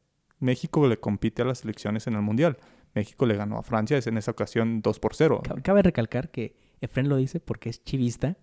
[0.41, 2.59] México le compite a las selecciones en el Mundial.
[2.95, 5.43] México le ganó a Francia, es en esa ocasión 2 por 0.
[5.63, 8.37] Cabe, recalcar que Efren lo dice porque es chivista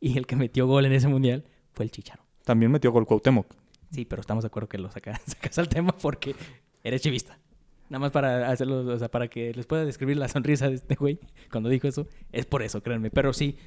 [0.00, 2.22] y el que metió gol en ese mundial fue el Chicharo.
[2.44, 3.54] También metió gol Cuauhtémoc.
[3.90, 6.34] Sí, pero estamos de acuerdo que lo saca- sacas al tema porque
[6.82, 7.38] eres chivista.
[7.88, 10.94] Nada más para hacerlo, o sea, para que les pueda describir la sonrisa de este
[10.94, 11.18] güey
[11.50, 12.06] cuando dijo eso.
[12.30, 13.10] Es por eso, créanme.
[13.10, 13.58] Pero sí,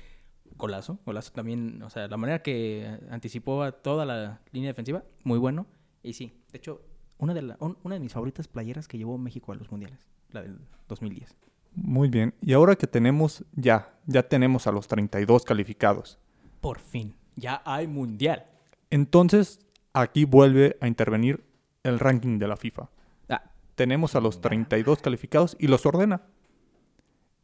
[0.55, 0.99] golazo.
[1.05, 5.67] Golazo también, o sea, la manera que anticipó a toda la línea defensiva, muy bueno.
[6.01, 6.81] Y sí, de hecho,
[7.17, 10.07] una de, la- un- una de mis favoritas playeras que llevó México a los mundiales,
[10.33, 10.57] la del
[10.87, 11.35] 2010.
[11.75, 12.33] Muy bien.
[12.41, 16.19] Y ahora que tenemos ya, ya tenemos a los 32 calificados.
[16.61, 18.45] Por fin, ya hay mundial.
[18.89, 19.59] Entonces,
[19.93, 21.43] aquí vuelve a intervenir
[21.83, 22.89] el ranking de la FIFA.
[23.29, 23.43] Ah,
[23.75, 26.21] Tenemos a los 32 calificados y los ordena.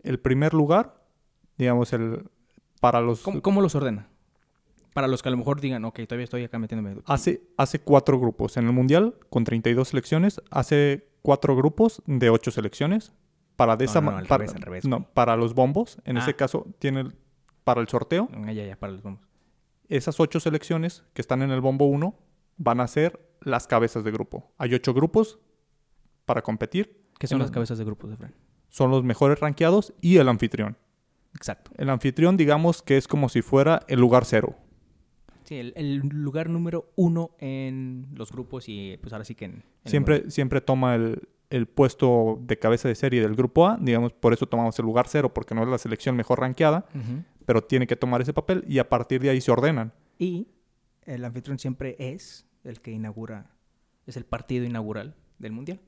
[0.04, 1.04] El primer lugar,
[1.58, 2.24] digamos, el
[2.80, 4.08] para los ¿cómo, cómo los ordena?
[4.94, 7.02] Para los que a lo mejor digan, ok, todavía estoy acá metiéndome.
[7.06, 12.52] hace hace cuatro grupos en el mundial con 32 selecciones, hace cuatro grupos de ocho
[12.52, 13.14] selecciones
[13.56, 15.10] para de No, esa no, ma- no, al para, revés, al revés, no, güey.
[15.14, 16.22] para los bombos, en Ah.
[16.22, 17.16] ese caso tiene el-
[17.64, 19.20] para el sorteo Ah, ya, ya, para los vamos.
[19.90, 22.16] esas ocho selecciones que están en el bombo 1
[22.58, 24.52] van a ser las cabezas de grupo.
[24.58, 25.40] Hay ocho grupos
[26.26, 27.06] para competir.
[27.18, 28.34] ¿Qué son En las cabezas de grupos de Fran?
[28.70, 30.78] Son los mejores rankeados y el anfitrión.
[31.36, 31.72] Exacto.
[31.78, 34.56] El anfitrión, digamos que es como si fuera el lugar cero.
[35.50, 39.52] Sí, el, el lugar número uno en los grupos y pues ahora sí que en...
[39.54, 43.76] en el Siempre, siempre toma el, el puesto de cabeza de serie del grupo A.
[43.82, 47.24] Digamos, por eso tomamos el lugar cero, porque no es la selección mejor rankeada, Ujú.
[47.48, 49.92] pero tiene que tomar ese papel y a partir de ahí se ordenan.
[50.20, 50.50] Y
[51.02, 53.50] el anfitrión siempre es el que inaugura,
[54.06, 55.80] es el partido inaugural del mundial.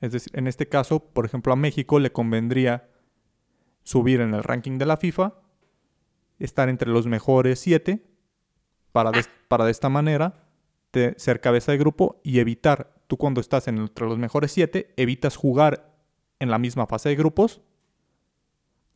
[0.00, 2.88] Es decir, en este caso, por ejemplo, a México le convendría
[3.82, 5.34] subir en el ranking de la FIFA,
[6.38, 8.06] estar entre los mejores siete,
[8.92, 10.44] para de, para de esta manera
[11.16, 15.36] ser cabeza de grupo y evitar, tú cuando estás en- entre los mejores siete, evitas
[15.36, 15.94] jugar
[16.40, 17.60] en la misma fase de grupos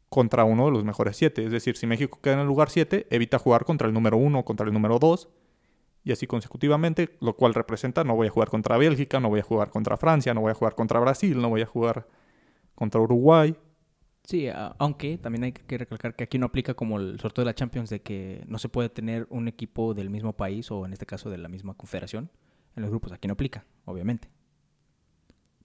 [0.09, 1.45] contra uno de los mejores siete.
[1.45, 4.45] Es decir, si México queda en el lugar siete, evita jugar contra el número uno,
[4.45, 5.29] contra el número dos,
[6.05, 9.43] y así consecutivamente, lo cual representa no voy a jugar contra Bélgica, no voy a
[9.43, 12.07] jugar contra Francia, no voy a jugar contra Brasil, no voy a jugar
[12.75, 13.57] contra Uruguay.
[14.27, 14.49] Sí,
[14.79, 17.91] aunque también hay que recalcar que aquí no aplica como el sorteo de la Champions
[17.91, 21.29] de que no se puede tener un equipo del mismo país o en este caso
[21.29, 22.31] de la misma confederación
[22.75, 23.13] en los grupos.
[23.13, 24.34] Aquí no aplica, obviamente.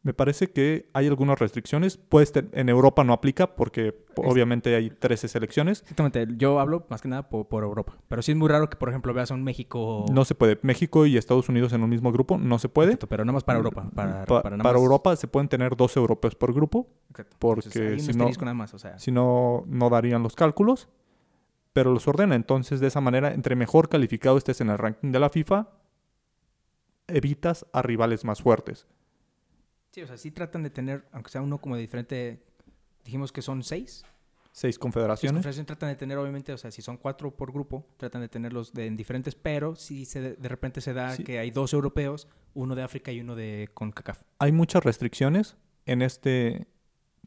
[0.02, 1.98] Me parece que hay algunas restricciones.
[1.98, 5.82] Pues en Europa no aplica porque obviamente hay 13 selecciones.
[5.82, 7.98] Exactamente, yo hablo más que nada por, por Europa.
[8.08, 10.06] Pero sí es muy raro que, por ejemplo, veas a un México...
[10.10, 10.58] No se puede.
[10.62, 12.92] México y Estados Unidos en un mismo grupo no se puede.
[12.92, 13.90] Exacto, pero nada más para Europa.
[13.94, 16.88] Para, Pa- para, nada para más- Europa se pueden tener dos europeos por grupo.
[17.10, 17.36] Exacto.
[17.38, 18.98] porque Entonces, si no- asterisco nada más, o sea...
[19.00, 20.88] Si no, no darían los cálculos.
[21.74, 22.36] Pero los ordena.
[22.36, 25.68] Entonces, de esa manera, entre mejor calificado estés en el ranking de la FIFA,
[27.08, 28.88] evitas a rivales más fuertes.
[29.92, 32.44] Sí, o sea, sí tratan de tener, aunque sea uno como de diferente...
[33.04, 34.04] Dijimos que son seis.
[34.52, 35.34] Seis Seis confederaciones.
[35.38, 38.74] confederaciones tratan de tener, obviamente, o sea, si son cuatro por grupo, tratan de tenerlos
[38.74, 41.24] de, en diferentes, pero si se, de repente se da Sí.
[41.24, 44.24] que hay dos europeos, uno de África y uno de CONCACAF.
[44.40, 46.68] hay muchas restricciones en este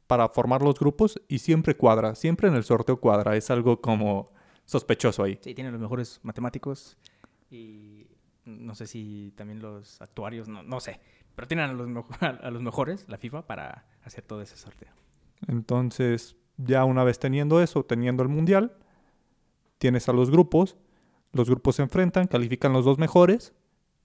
[0.08, 4.32] para formar los grupos y siempre cuadra, siempre en el sorteo cuadra, es algo como
[4.66, 5.38] sospechoso ahí.
[5.42, 6.98] Sí, tienen los mejores matemáticos
[7.50, 8.08] y
[8.44, 11.00] no sé si también los actuarios, no, no sé,
[11.34, 11.88] pero tienen a los,
[12.20, 14.90] a los mejores, la FIFA, para hacer todo ese sorteo.
[15.48, 18.76] Entonces, ya una vez teniendo eso, teniendo el mundial,
[19.78, 20.76] tienes a los grupos,
[21.32, 23.54] los grupos se enfrentan, califican los dos mejores,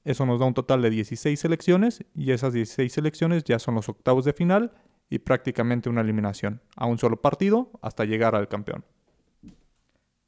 [0.03, 3.89] eso nos da un total de 16 selecciones y esas 16 selecciones ya son los
[3.89, 4.71] octavos de final
[5.09, 8.85] y prácticamente una eliminación a un solo partido hasta llegar al campeón.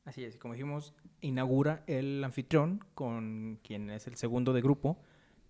[0.10, 4.98] Así es, como dijimos, inaugura el anfitrión con quien es el segundo de grupo.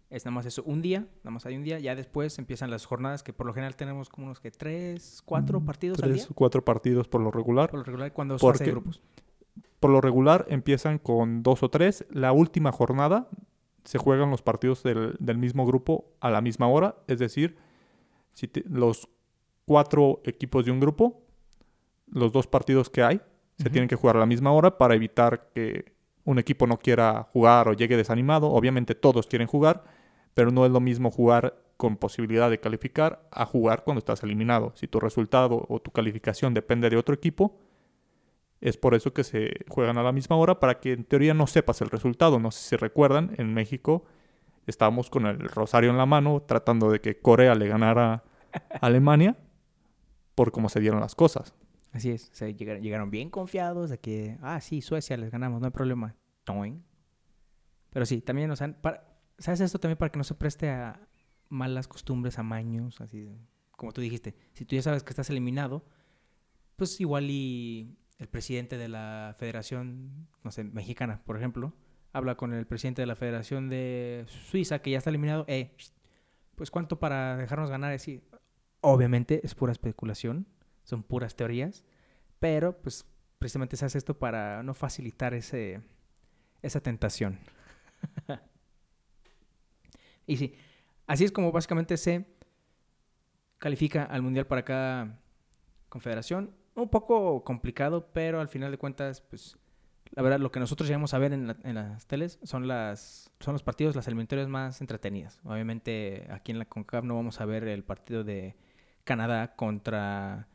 [0.10, 1.80] Es nada más eso, un día, nada más hay un día.
[1.80, 5.62] Ya después empiezan las jornadas que por lo general tenemos como unos que tres, cuatro
[5.62, 6.32] partidos al Mm, Tres día.
[6.32, 7.70] o cuatro partidos por lo regular.
[7.70, 9.02] Por lo regular, cuando se hace de grupos.
[9.80, 12.06] Por lo regular empiezan con dos o tres.
[12.10, 13.30] La última jornada
[13.86, 16.98] se juegan los partidos del, del mismo grupo a la misma hora.
[17.08, 17.56] Es decir,
[18.34, 19.08] si te- los
[19.64, 21.22] cuatro equipos de un grupo,
[22.08, 23.22] los dos partidos que hay,
[23.62, 25.92] se tienen que jugar a la misma hora para evitar que
[26.24, 28.52] un equipo no quiera jugar o llegue desanimado.
[28.52, 29.84] Obviamente todos quieren jugar,
[30.34, 34.74] pero no es lo mismo jugar con posibilidad de calificar a jugar cuando estás eliminado.
[34.76, 37.58] Si tu resultado o tu calificación depende de otro equipo,
[38.62, 41.48] es por eso que se juegan a la misma hora para que en teoría no
[41.48, 42.40] sepas el resultado.
[42.40, 44.06] No sé si recuerdan, en México
[44.68, 48.24] estábamos con el rosario en la mano tratando de que Corea le ganara a
[48.82, 49.38] Alemania
[50.36, 51.54] por cómo se dieron las cosas.
[51.92, 56.16] Así es, llegaron, bien confiados de que, ah, sí, Suecia les ganamos, no hay problema.
[57.90, 59.04] Pero sí, también, o sea, para-
[59.38, 61.08] ¿sabes esto también para que no se preste a
[61.50, 63.28] malas costumbres, amaños, así,
[63.72, 64.36] como tú dijiste?
[64.54, 65.84] Si tú ya sabes que estás eliminado,
[66.76, 71.74] pues igual y el presidente de la federación, no sé, mexicana, por ejemplo,
[72.14, 75.76] habla con el presidente de la federación de Suiza, que ya está eliminado, eh,
[76.56, 78.22] pues cuánto para dejarnos ganar así.
[78.82, 80.46] Obviamente es pura especulación,
[80.90, 81.84] son puras teorías,
[82.40, 83.06] pero pues
[83.38, 85.82] precisamente se hace esto para no facilitar ese,
[86.62, 87.40] esa tentación.
[90.28, 90.56] y sí,
[91.06, 92.26] así es como básicamente se
[93.60, 95.20] califica al mundial para cada
[95.90, 96.56] confederación.
[96.76, 99.58] Un poco complicado, pero al final de cuentas, pues
[100.12, 103.64] la verdad, lo que nosotros llegamos a ver en, las teles son las son los
[103.64, 105.40] partidos, las eliminatorias más entretenidas.
[105.44, 108.56] Obviamente, aquí en la CONCACAF no vamos a ver el partido de
[109.04, 110.48] Canadá contra,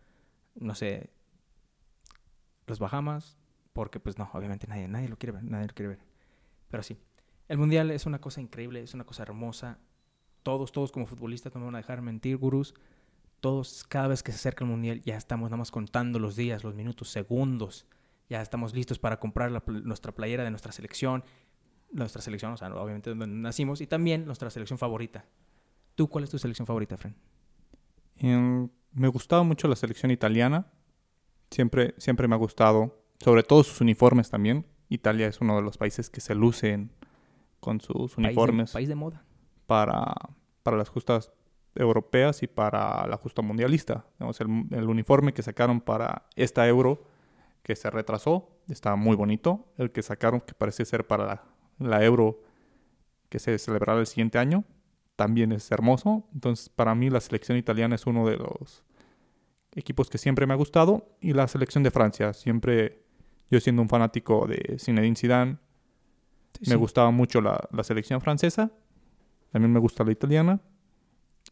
[0.54, 1.10] no sé,
[2.66, 3.38] los Bahamas,
[3.72, 6.00] porque pues no, obviamente nadie, nadie lo quiere ver, nadie lo quiere ver.
[6.68, 6.98] Pero sí,
[7.48, 9.78] el Mundial es una cosa increíble, es una cosa hermosa.
[10.42, 12.74] Todos, todos como futbolistas no me van a dejar mentir, gurús.
[13.40, 16.64] Todos, cada vez que se acerca el Mundial, ya estamos nada más contando los días,
[16.64, 17.86] los minutos, segundos
[18.28, 21.24] ya estamos listos para comprar nuestra playera de nuestra selección,
[21.92, 25.24] nuestra selección, o sea, obviamente donde nacimos, y también nuestra selección favorita.
[25.94, 27.14] ¿Tú cuál es tu selección favorita, Fren?
[28.94, 30.66] Me gustaba mucho la selección italiana.
[31.50, 34.66] Siempre, siempre me ha gustado, sobre todo sus uniformes también.
[34.88, 36.90] Italia es uno de los países que se lucen
[37.60, 38.72] con sus uniformes.
[38.72, 39.24] País de, moda.
[39.66, 40.14] Para,
[40.62, 41.32] para las justas
[41.74, 44.06] europeas y para la justa mundialista.
[44.18, 47.04] el, el uniforme que sacaron para esta euro
[47.64, 49.66] que se retrasó, está muy bonito.
[49.78, 51.46] El que sacaron, que parece ser para
[51.78, 52.42] la, Euro
[53.28, 54.64] que se celebrará el siguiente año,
[55.16, 56.28] también es hermoso.
[56.32, 58.84] Entonces, para mí la selección italiana es uno de los
[59.74, 61.16] equipos que siempre me ha gustado.
[61.20, 63.02] Y la selección de Francia, siempre
[63.50, 65.58] yo siendo un fanático de Zinedine Zidane,
[66.66, 68.72] me gustaba mucho la, selección francesa.
[69.50, 70.60] También me gusta la italiana.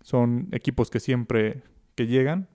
[0.03, 1.63] Son equipos que siempre
[1.95, 2.49] que llegan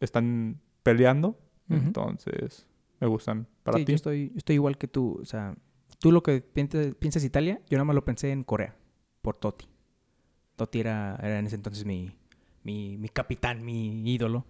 [0.00, 1.38] están peleando.
[1.68, 2.66] Entonces,
[3.00, 3.46] me gustan.
[3.62, 3.84] Para ti.
[3.86, 5.18] Yo estoy, estoy igual que tú.
[5.20, 5.54] O sea,
[6.00, 8.76] tú lo que piensas, Italia, yo nada más lo pensé en Corea,
[9.22, 9.68] por Totti.
[10.60, 12.10] Totti era, era en ese entonces mi,
[12.64, 14.44] mi, mi capitán, mi ídolo.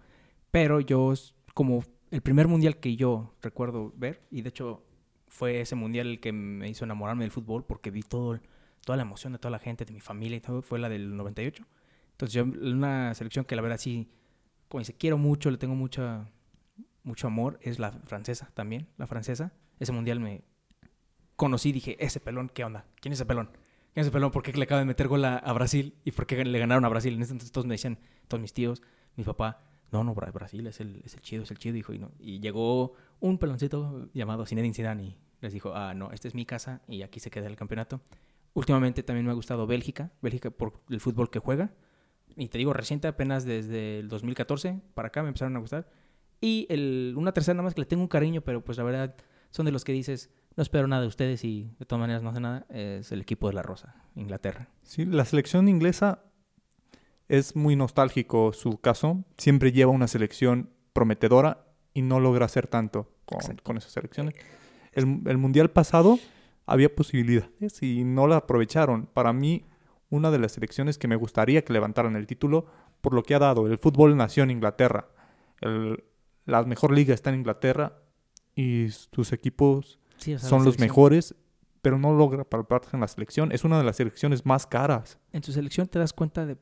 [0.51, 1.13] Pero yo,
[1.53, 4.83] como el primer mundial que yo recuerdo ver, y de hecho
[5.29, 8.41] fue ese mundial el que me hizo enamorarme del fútbol porque vi todo,
[8.83, 11.15] toda la emoción de toda la gente, de mi familia y todo, fue la del
[11.15, 11.65] 98.
[12.11, 14.09] Entonces yo, una selección que la verdad sí,
[14.67, 16.29] como dice, quiero mucho, le tengo mucha,
[17.03, 19.53] mucho amor es la francesa también, la francesa.
[19.79, 20.43] Ese mundial me
[21.37, 22.85] conocí, dije, ese pelón, ¿qué onda?
[22.99, 23.49] ¿Quién es ese pelón?
[23.93, 24.31] ¿Quién es ese pelón?
[24.31, 25.95] ¿Por qué le acaba de meter gol a, Brasil?
[26.05, 27.13] ¿Y por qué le ganaron a Brasil?
[27.13, 28.81] En ese entonces todos me decían, todos mis tíos,
[29.17, 31.93] mi papá, no, no, Brasil es el, es el chido, es el chido, hijo.
[31.93, 32.11] Y, no.
[32.19, 36.45] y llegó un peloncito llamado Zinedine Zidane y les dijo, ah, no, esta es mi
[36.45, 37.99] casa y aquí se queda el campeonato.
[38.53, 41.73] Últimamente también me ha gustado Bélgica, Bélgica por el fútbol que juega.
[42.37, 45.89] Y te digo, reciente, apenas desde el 2014 para acá me empezaron a gustar.
[46.39, 49.15] Y el, una tercera nada más que le tengo un cariño, pero pues la verdad
[49.49, 52.29] son de los que dices, no espero nada de ustedes y de todas maneras no
[52.29, 54.67] hace nada, es el equipo de la Rosa, Inglaterra.
[54.83, 56.23] Sí, la selección inglesa
[57.29, 59.23] es muy nostálgico su caso.
[59.37, 64.35] Siempre lleva una selección prometedora y no logra hacer tanto con, con esas selecciones.
[64.91, 66.19] El, el, mundial pasado
[66.65, 69.05] había posibilidades y no la aprovecharon.
[69.05, 69.65] Para mí,
[70.09, 72.65] una de las selecciones que me gustaría que levantaran el título
[72.99, 73.67] por lo que ha dado.
[73.67, 75.07] El fútbol nació en Inglaterra.
[75.61, 76.03] El,
[76.45, 77.97] la mejor liga está en Inglaterra
[78.53, 80.00] y sus equipos
[80.37, 81.35] son los mejores,
[81.81, 83.51] pero no logra palparse en la selección.
[83.51, 85.19] Es una de las selecciones más caras.
[85.31, 86.57] En tu selección te das cuenta de,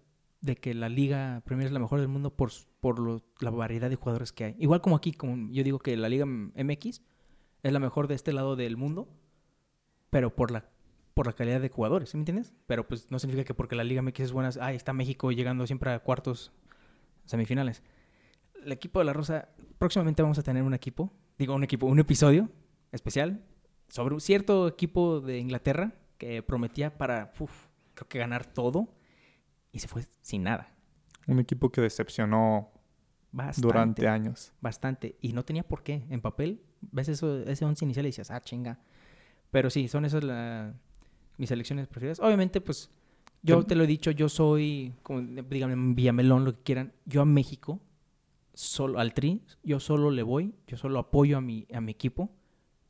[0.55, 4.31] que la liga Premier es la mejor del mundo por, por la variedad de jugadores
[4.31, 4.55] que hay.
[4.59, 7.01] Igual como aquí, como yo digo que la liga MX
[7.63, 9.09] es la mejor de este lado del mundo,
[10.09, 10.69] pero por la
[11.13, 12.53] por la calidad de jugadores, ¿sí me entiendes?
[12.65, 15.67] Pero pues no significa que porque la Liga MX es buena, ah, está México llegando
[15.67, 16.53] siempre a cuartos,
[17.25, 17.83] semifinales
[18.63, 21.99] el equipo de la Rosa, próximamente vamos a tener un equipo, digo un equipo, un
[21.99, 22.49] episodio
[22.91, 23.43] especial
[23.89, 28.87] sobre un cierto equipo de Inglaterra que prometía para, creo que ganar todo
[29.71, 30.75] y se fue sin nada.
[31.27, 32.71] Un equipo que decepcionó
[33.57, 34.53] durante años.
[34.61, 35.17] Bastante.
[35.21, 36.05] Y no tenía por qué.
[36.09, 38.79] En papel, ves eso, ese once inicial y dices, ah, chinga.
[39.51, 40.23] Pero sí, son esas
[41.37, 42.19] mis selecciones preferidas.
[42.19, 42.89] Obviamente, pues,
[43.41, 46.93] yo te lo he dicho, yo soy, como díganme, Villamelón, lo que quieran.
[47.05, 47.79] Yo a México
[48.53, 52.29] solo al Tri, yo solo le voy, yo solo apoyo a mi, a mi equipo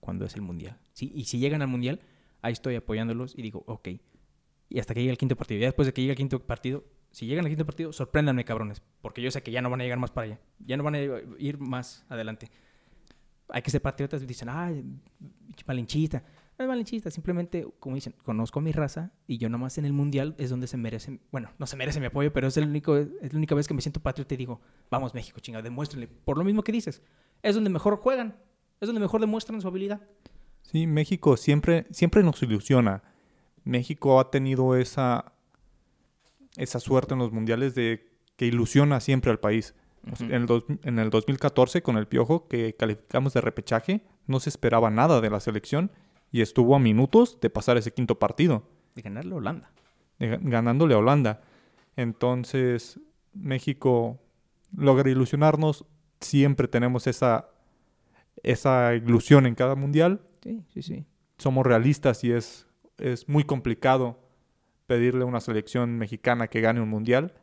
[0.09, 0.75] cuando es el Mundial.
[0.93, 1.11] ¿sí?
[1.13, 1.99] Y si llegan al Mundial,
[2.41, 3.89] ahí estoy apoyándolos y digo, ok.
[4.67, 5.59] Y hasta que llegue el quinto partido.
[5.59, 8.81] Y después de que llegue el quinto partido, si llegan al quinto partido, sorpréndanme, cabrones.
[9.01, 10.39] Porque yo sé que ya no van a llegar más para allá.
[10.65, 10.99] Ya no van a
[11.37, 12.49] ir más adelante.
[13.49, 14.25] Hay que ser patriotas.
[14.25, 14.83] Dicen, ay,
[15.67, 16.23] malinchista
[16.59, 20.35] no es malinchista, simplemente, como dicen, conozco mi raza y yo nomás en el mundial
[20.37, 23.31] es donde se merece, bueno, no se merece mi apoyo, pero es, el único, es
[23.31, 24.59] la única vez que me siento patriota y digo,
[24.91, 26.07] vamos México, chinga, demuéstrenle.
[26.07, 27.01] Por lo mismo que dices,
[27.43, 28.35] es donde mejor juegan,
[28.81, 30.01] es donde mejor demuestran su habilidad.
[30.61, 33.03] Sí, México siempre, siempre nos ilusiona.
[33.63, 35.33] México ha tenido esa,
[36.57, 39.73] esa suerte en los mundiales de que ilusiona siempre al país.
[40.21, 44.49] En, el dos- en el 2014 con el Piojo, que calificamos de repechaje, no se
[44.49, 45.91] esperaba nada de la selección
[46.31, 48.63] y estuvo a minutos de pasar ese quinto partido,
[48.95, 49.71] De ganarle a Holanda.
[50.19, 51.41] de- ganándole a Holanda.
[51.97, 52.99] Entonces,
[53.33, 54.19] México
[54.75, 55.85] logra ilusionarnos,
[56.21, 57.49] siempre tenemos esa,
[58.43, 61.05] esa ilusión en cada mundial, Sí, sí, sí.
[61.37, 62.67] somos realistas y es,
[62.97, 64.19] es muy complicado
[64.87, 67.33] pedirle a una selección mexicana que gane un mundial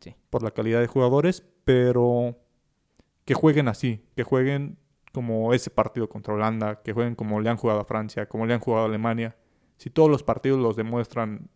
[0.00, 0.14] Sí.
[0.30, 2.36] por la calidad de jugadores, pero
[3.24, 4.78] que jueguen así, que jueguen
[5.12, 8.54] como ese partido contra Holanda, que jueguen como le han jugado a Francia, como le
[8.54, 9.36] han jugado a Alemania.
[9.76, 11.48] Si todos los partidos los demuestran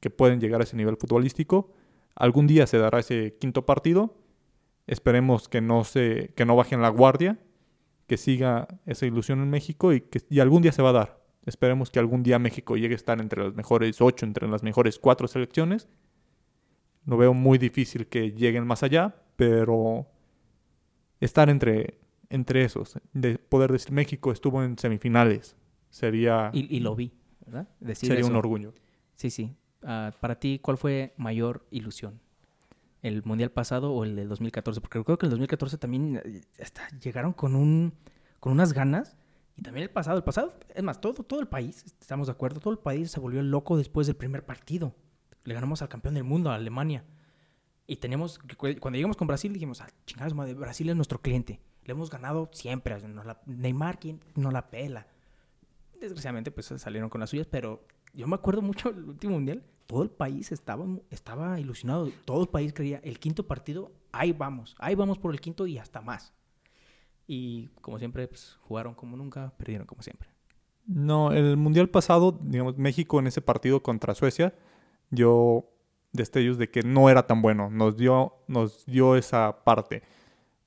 [0.00, 1.72] que pueden llegar a ese nivel futbolístico,
[2.14, 4.16] algún día se dará ese quinto partido.
[4.86, 7.38] Esperemos que no se que no bajen la guardia,
[8.10, 11.20] que siga esa ilusión en México y que y algún día se va a dar.
[11.46, 14.98] Esperemos que algún día México llegue a estar entre las mejores ocho, entre las mejores
[14.98, 15.88] cuatro selecciones.
[17.06, 20.08] Lo veo muy difícil que lleguen más allá, pero
[21.20, 22.00] estar entre,
[22.30, 25.56] entre esos, de poder decir México estuvo en semifinales,
[25.88, 27.12] sería, Y, y lo vi,
[27.46, 27.68] ¿verdad?
[27.78, 28.74] Decir sería un orgullo.
[29.14, 29.54] Sí, sí.
[29.84, 32.18] Ah, para ti, ¿cuál fue mayor ilusión?
[33.02, 34.80] ¿El mundial pasado o el del 2014?
[34.80, 36.42] Porque creo que el 2014 también eh,
[37.00, 37.94] llegaron con un
[38.40, 39.16] con unas ganas.
[39.56, 42.60] Y también el pasado, el pasado, es más, todo, todo el país, estamos de acuerdo,
[42.60, 44.94] todo el país se volvió loco después del primer partido.
[45.44, 47.04] Le ganamos al campeón del mundo, a Alemania.
[47.86, 51.60] Y tenemos, cuando llegamos con Brasil, dijimos, ah, chingados, madre, Brasil es nuestro cliente.
[51.84, 52.96] Le hemos ganado siempre.
[53.46, 55.06] Neymar, ¿quién no la pela?
[56.00, 57.84] Desgraciadamente, pues salieron con las suyas, pero
[58.14, 59.62] yo me acuerdo mucho del último mundial.
[59.86, 62.10] Todo el país estaba, estaba ilusionado.
[62.24, 64.76] Todo el país creía, el quinto partido, ahí vamos.
[64.78, 66.32] Ahí vamos por el quinto y hasta más.
[67.26, 70.28] Y como siempre, pues, jugaron como nunca, perdieron como siempre.
[70.86, 74.54] No, el mundial pasado, digamos, México en ese partido contra Suecia,
[75.10, 75.68] dio
[76.12, 77.70] destellos de que no era tan bueno.
[77.70, 80.02] Nos dio, nos dio esa parte.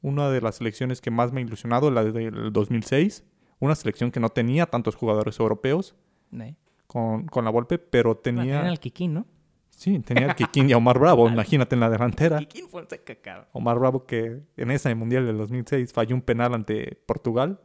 [0.01, 3.23] Una de las selecciones que más me ha ilusionado, la del 2006,
[3.59, 5.95] una selección que no tenía tantos jugadores europeos
[6.39, 6.55] ¿Eh?
[6.93, 8.69] Con, con la Volpe, pero Tenían tenía...
[8.69, 9.25] al Kikín, ¿no?
[9.71, 12.37] Sí, tenía a Kikín y a Omar Bravo, imagínate en la delantera.
[12.37, 13.47] Kikín fue un cacao.
[13.51, 17.59] Omar Bravo que en ese mundial del 2006 falló un penal ante Portugal,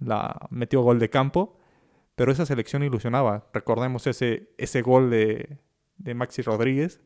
[0.00, 1.58] la metió gol de campo,
[2.16, 3.46] pero esa selección ilusionaba.
[3.52, 5.58] Recordemos ese, ese gol de,
[5.98, 7.00] de Maxi Rodríguez.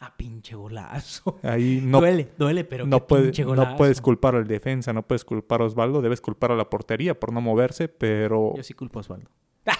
[0.00, 1.38] Ah, pinche golazo.
[1.42, 3.76] Ahí no, duele, duele, pero qué no, puede- pinche no golazo.
[3.76, 7.32] puedes culpar al defensa, no puedes culpar a Osvaldo, debes culpar a la portería por
[7.32, 9.30] no moverse, pero, Yo sí culpo a Osvaldo.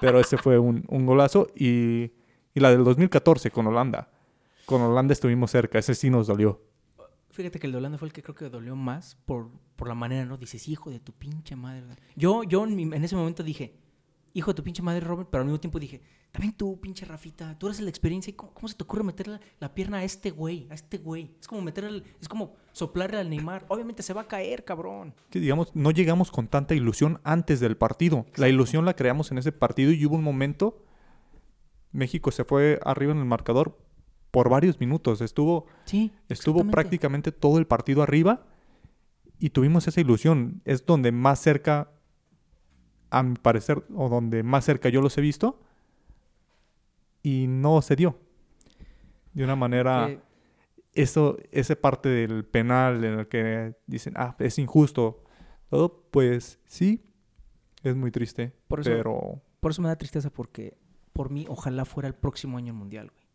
[0.00, 1.48] pero ese fue un, un golazo.
[1.54, 2.12] Y,
[2.54, 4.08] y la del 2014 con Holanda.
[4.66, 6.60] Con Holanda estuvimos cerca, ese sí nos dolió.
[7.30, 9.94] Fíjate que el de Holanda fue el que creo que dolió más por, por la
[9.94, 10.36] manera, ¿no?
[10.36, 11.84] Dices, hijo de tu pinche madre.
[12.16, 13.74] Yo, yo en, mi- en ese momento dije,
[14.34, 16.02] hijo de tu pinche madre, Robert, pero al mismo tiempo dije,
[16.32, 18.30] también tú, pinche Rafita, tú eres la experiencia.
[18.30, 20.68] ¿y ¿Cómo, cómo se te ocurre meter la, la pierna a este güey?
[20.70, 21.34] A este güey.
[21.40, 23.64] Es como meter el- es como soplarle al Neymar.
[23.68, 25.14] Obviamente se va a caer, cabrón.
[25.30, 28.26] que digamos, no llegamos con tanta ilusión antes del partido.
[28.36, 30.84] La ilusión la creamos en ese partido y hubo un momento,
[31.92, 33.76] México se fue arriba en el marcador
[34.30, 35.20] por varios minutos.
[35.20, 36.12] Estuvo, Sí.
[36.28, 38.46] estuvo prácticamente todo el partido arriba
[39.40, 40.62] y tuvimos esa ilusión.
[40.64, 41.90] Es donde más cerca,
[43.10, 45.60] a mi parecer, o donde más cerca yo los he visto
[47.22, 48.18] y no se dio.
[49.32, 50.08] De una manera
[50.92, 55.22] eso, esa parte del penal en el que dicen, ah, es injusto,
[55.68, 57.04] todo, pues sí,
[57.82, 58.52] es muy triste.
[58.68, 60.76] Por eso- pero Por eso me da tristeza porque
[61.12, 63.26] por mí ojalá fuera el próximo año el mundial, güey.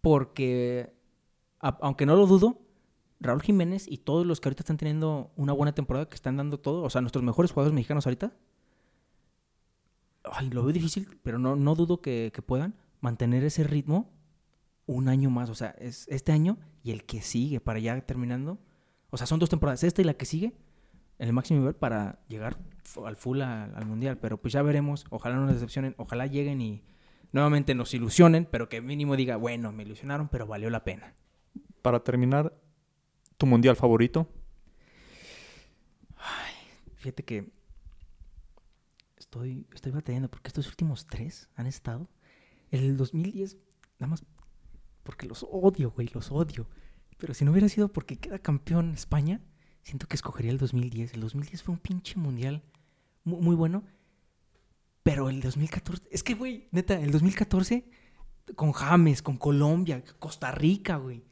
[0.00, 0.92] Porque
[1.60, 2.60] a- aunque no lo dudo,
[3.20, 6.58] Raúl Jiménez y todos los que ahorita están teniendo una buena temporada, que están dando
[6.60, 8.36] todo, o sea, nuestros mejores jugadores mexicanos ahorita,
[10.32, 14.12] ay, lo veo difícil, pero no, no dudo que, que puedan mantener ese ritmo
[14.86, 18.58] un año más, o sea, es este año y el que sigue para ya terminando.
[19.10, 20.52] O sea, son dos temporadas, esta y la que sigue,
[21.18, 22.58] en el máximo nivel para llegar
[23.04, 24.18] al full a- al mundial.
[24.18, 26.82] Pero pues ya veremos, ojalá no nos decepcionen, ojalá lleguen y
[27.32, 31.14] nuevamente nos ilusionen, pero que mínimo diga, bueno, me ilusionaron, pero valió la pena.
[31.82, 32.52] para terminar,
[33.36, 34.28] tu mundial favorito,
[36.96, 37.50] Fíjate que
[39.26, 42.08] estoy, estoy batallando porque estos últimos tres han estado.
[42.70, 43.56] El 2010,
[43.98, 44.24] nada más
[45.02, 46.68] porque los odio, güey, los odio.
[47.18, 49.40] Pero si no hubiera sido porque queda campeón España,
[49.82, 51.14] siento que escogería el 2010.
[51.14, 52.62] El 2010 fue un pinche mundial
[53.24, 53.84] muy, muy bueno.
[55.02, 57.88] Pero el 2014, es que, güey, neta, el 2014
[58.56, 61.24] con James, con Colombia, Costa Rica, güey.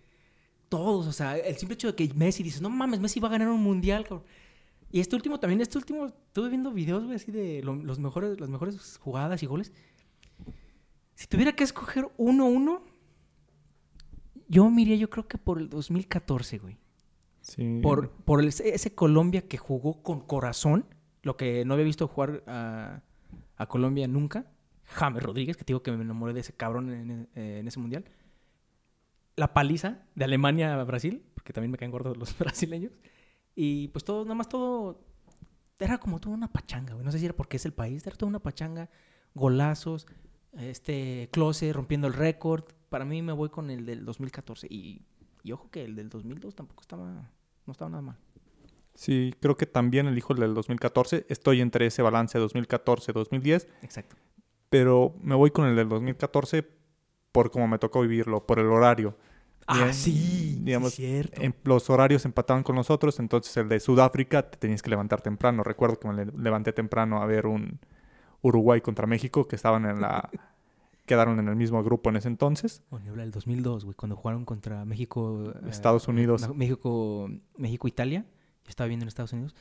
[0.68, 3.32] Todos, o sea, el simple hecho de que Messi dices, no mames, Messi va a
[3.32, 4.24] ganar un mundial, cabrón.
[4.94, 8.38] Y este último también, este último, estuve viendo videos, güey, así de lo- los mejores,
[8.38, 9.72] las mejores jugadas y goles.
[11.16, 12.80] Si tuviera que escoger uno, uno,
[14.48, 16.76] yo miré, yo creo que por el 2014, güey.
[17.40, 17.80] Sí.
[17.82, 20.86] Por, por el- ese Colombia que jugó con corazón,
[21.22, 23.02] lo que no había visto jugar a,
[23.56, 24.46] a Colombia nunca.
[24.84, 28.04] James Rodríguez, que te digo que me enamoré de ese cabrón en, en ese mundial.
[29.34, 32.92] La paliza de Alemania a Brasil, porque también me caen gordos los brasileños.
[33.54, 35.00] Y pues todo, nada más todo.
[35.78, 37.04] Era como toda una pachanga, güey.
[37.04, 38.88] No sé si era porque es el país, era toda una pachanga.
[39.34, 40.06] Golazos,
[40.58, 42.64] este Close rompiendo el récord.
[42.88, 44.66] Para mí me voy con el del 2014.
[44.70, 45.02] Y,
[45.42, 47.30] y ojo que el del 2002 tampoco estaba.
[47.66, 48.16] No estaba nada mal.
[48.94, 51.26] Sí, creo que también elijo el del 2014.
[51.28, 54.16] Estoy entre ese balance 2014-2010, Exacto.
[54.70, 56.64] pero me voy con el del 2014
[57.32, 59.16] por cómo me tocó vivirlo, por el horario.
[59.66, 61.40] Ah, sí, digamos, sí, cierto.
[61.40, 65.62] En- los horarios empataban con nosotros, entonces el de Sudáfrica te tenías que levantar temprano.
[65.62, 67.78] Recuerdo que me le- levanté temprano a ver un
[68.42, 70.28] Uruguay contra México que estaban en la
[71.06, 72.82] quedaron en el mismo grupo en ese entonces.
[72.90, 75.52] Bueno, habla del 2002, güey, cuando jugaron contra México.
[75.54, 76.48] eh, Estados Unidos.
[76.54, 78.24] México, México, Italia.
[78.64, 79.54] Yo estaba viendo en Estados Unidos.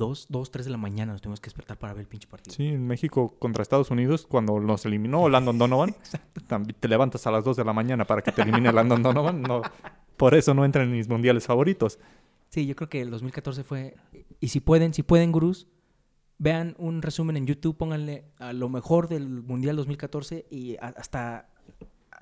[0.00, 2.56] Dos, dos, tres de la mañana nos tuvimos que despertar para ver el pinche partido.
[2.56, 5.94] Sí, en México contra Estados Unidos, cuando nos eliminó Landon Donovan,
[6.80, 9.42] te levantas a las 2 de la mañana para que te elimine Landon Donovan.
[9.42, 9.60] No,
[10.16, 11.98] por eso no entra en mis mundiales favoritos.
[12.48, 13.94] Sí, yo creo que el 2014 fue...
[14.40, 15.68] Y si pueden, si pueden, gurús,
[16.38, 21.50] vean un resumen en YouTube, pónganle a lo mejor del Mundial 2014 y hasta,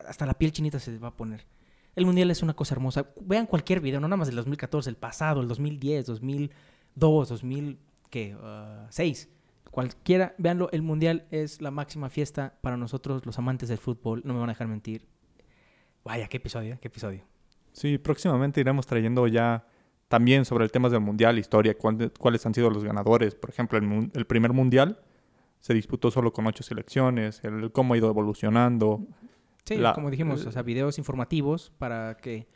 [0.05, 1.47] hasta la piel chinita se va a poner.
[1.95, 3.07] El Mundial es una cosa hermosa.
[3.21, 6.07] Vean cualquier video, no nada más del 2014, el pasado, el 2010,
[6.99, 9.29] 2002, 2006.
[9.71, 14.23] Cualquiera, véanlo, el Mundial es la máxima fiesta para nosotros, los amantes del fútbol.
[14.25, 15.07] No me van a dejar mentir.
[16.05, 17.23] Vaya, qué episodio, qué episodio.
[17.73, 19.67] Sí, próximamente iremos trayendo ya
[20.09, 23.35] también sobre el tema del mundial, historia, cuál- cuáles han sido los ganadores.
[23.35, 25.01] Por ejemplo, el, primer mundial
[25.61, 29.07] se disputó solo con ocho selecciones, el cómo ha ido evolucionando.
[29.65, 32.49] Sí, La- como dijimos, o sea, videos informativos para que,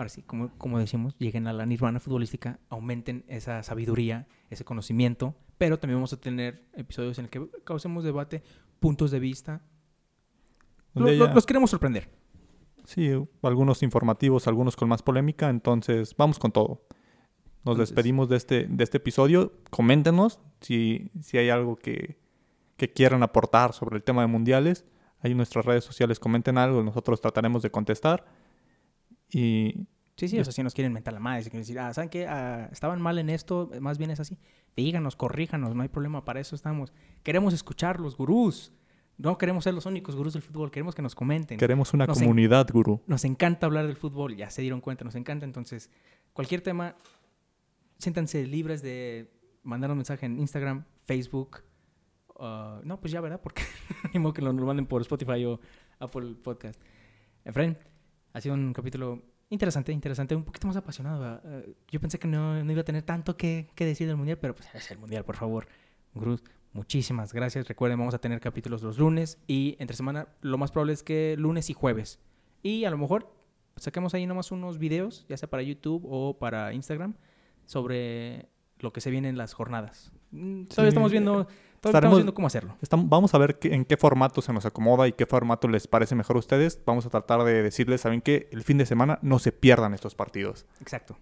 [0.00, 5.34] ahora sí, como, como decimos, lleguen a la nirvana futbolística, aumenten esa sabiduría, ese conocimiento,
[5.58, 8.42] pero también vamos a tener episodios en el que causemos debate,
[8.80, 9.60] puntos de vista.
[10.94, 12.08] Lo- lo- los queremos sorprender.
[12.84, 13.10] Sí,
[13.42, 16.86] algunos informativos, algunos con más polémica, entonces vamos con todo.
[17.62, 19.52] Nos Entonces- despedimos de este, de este episodio.
[19.68, 22.18] Coméntenos si, si hay algo que,
[22.78, 24.86] que quieran aportar sobre el tema de mundiales.
[25.20, 28.24] Ahí en nuestras redes sociales comenten algo, nosotros trataremos de contestar.
[29.32, 29.86] Y
[30.20, 32.10] Sí, sí, o sea, si nos quieren mentar la madre, si quieren decir, ah, ¿saben
[32.10, 32.26] qué?
[32.26, 34.36] Ah, estaban mal en esto, más bien es así.
[34.76, 36.92] Díganos, corríjanos, no hay problema, para eso estamos.
[37.22, 38.70] Queremos escuchar los gurús.
[39.16, 41.56] No queremos ser los únicos gurús del fútbol, queremos que nos comenten.
[41.56, 43.00] queremos una comunidad, gurú.
[43.06, 45.46] Nos encanta hablar del fútbol, ya se dieron cuenta, nos encanta.
[45.46, 45.88] Entonces,
[46.34, 46.96] cualquier tema,
[47.96, 51.62] siéntanse libres de mandar un mensaje en Instagram, Facebook.
[52.38, 53.40] ah, no, pues ya, ¿verdad?
[53.42, 53.62] Porque
[54.12, 55.60] ni modo que lo nos manden por Spotify o
[55.98, 56.78] Apple Podcast.
[57.42, 57.78] Efraín,
[58.32, 61.40] ha sido un capítulo interesante, interesante, un poquito más apasionado.
[61.44, 64.38] Eh, yo pensé que no, no iba a tener tanto que, que decir del Mundial,
[64.38, 65.66] pero pues es el Mundial, por favor.
[66.14, 67.68] Gruz, muchísimas gracias.
[67.68, 71.36] Recuerden, vamos a tener capítulos los lunes y entre semana lo más probable es que
[71.38, 72.20] lunes y jueves.
[72.62, 73.32] Y a lo mejor
[73.76, 77.14] saquemos ahí nomás unos videos, ya sea para YouTube o para Instagram,
[77.66, 80.12] sobre lo que se viene en las jornadas.
[80.30, 81.48] Mm, Todavía Sí, estamos viendo,
[81.80, 82.76] todavía estamos viendo cómo hacerlo.
[82.82, 85.86] Estam- vamos a ver qué- en qué formato se nos acomoda y qué formato les
[85.86, 86.80] parece mejor a ustedes.
[86.86, 88.48] Vamos a tratar de decirles, ¿saben qué?
[88.52, 90.66] El fin de semana no se pierdan estos partidos.
[90.80, 91.16] Exacto.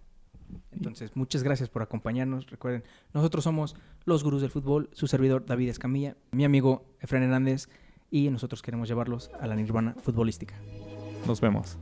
[0.73, 2.51] Entonces, muchas gracias por acompañarnos.
[2.51, 2.83] Recuerden,
[3.13, 7.69] nosotros somos los gurús del fútbol, su servidor David Escamilla, mi amigo Efraín Hernández,
[8.11, 10.55] y nosotros queremos llevarlos a la nirvana futbolística.
[11.27, 11.77] Nos vemos.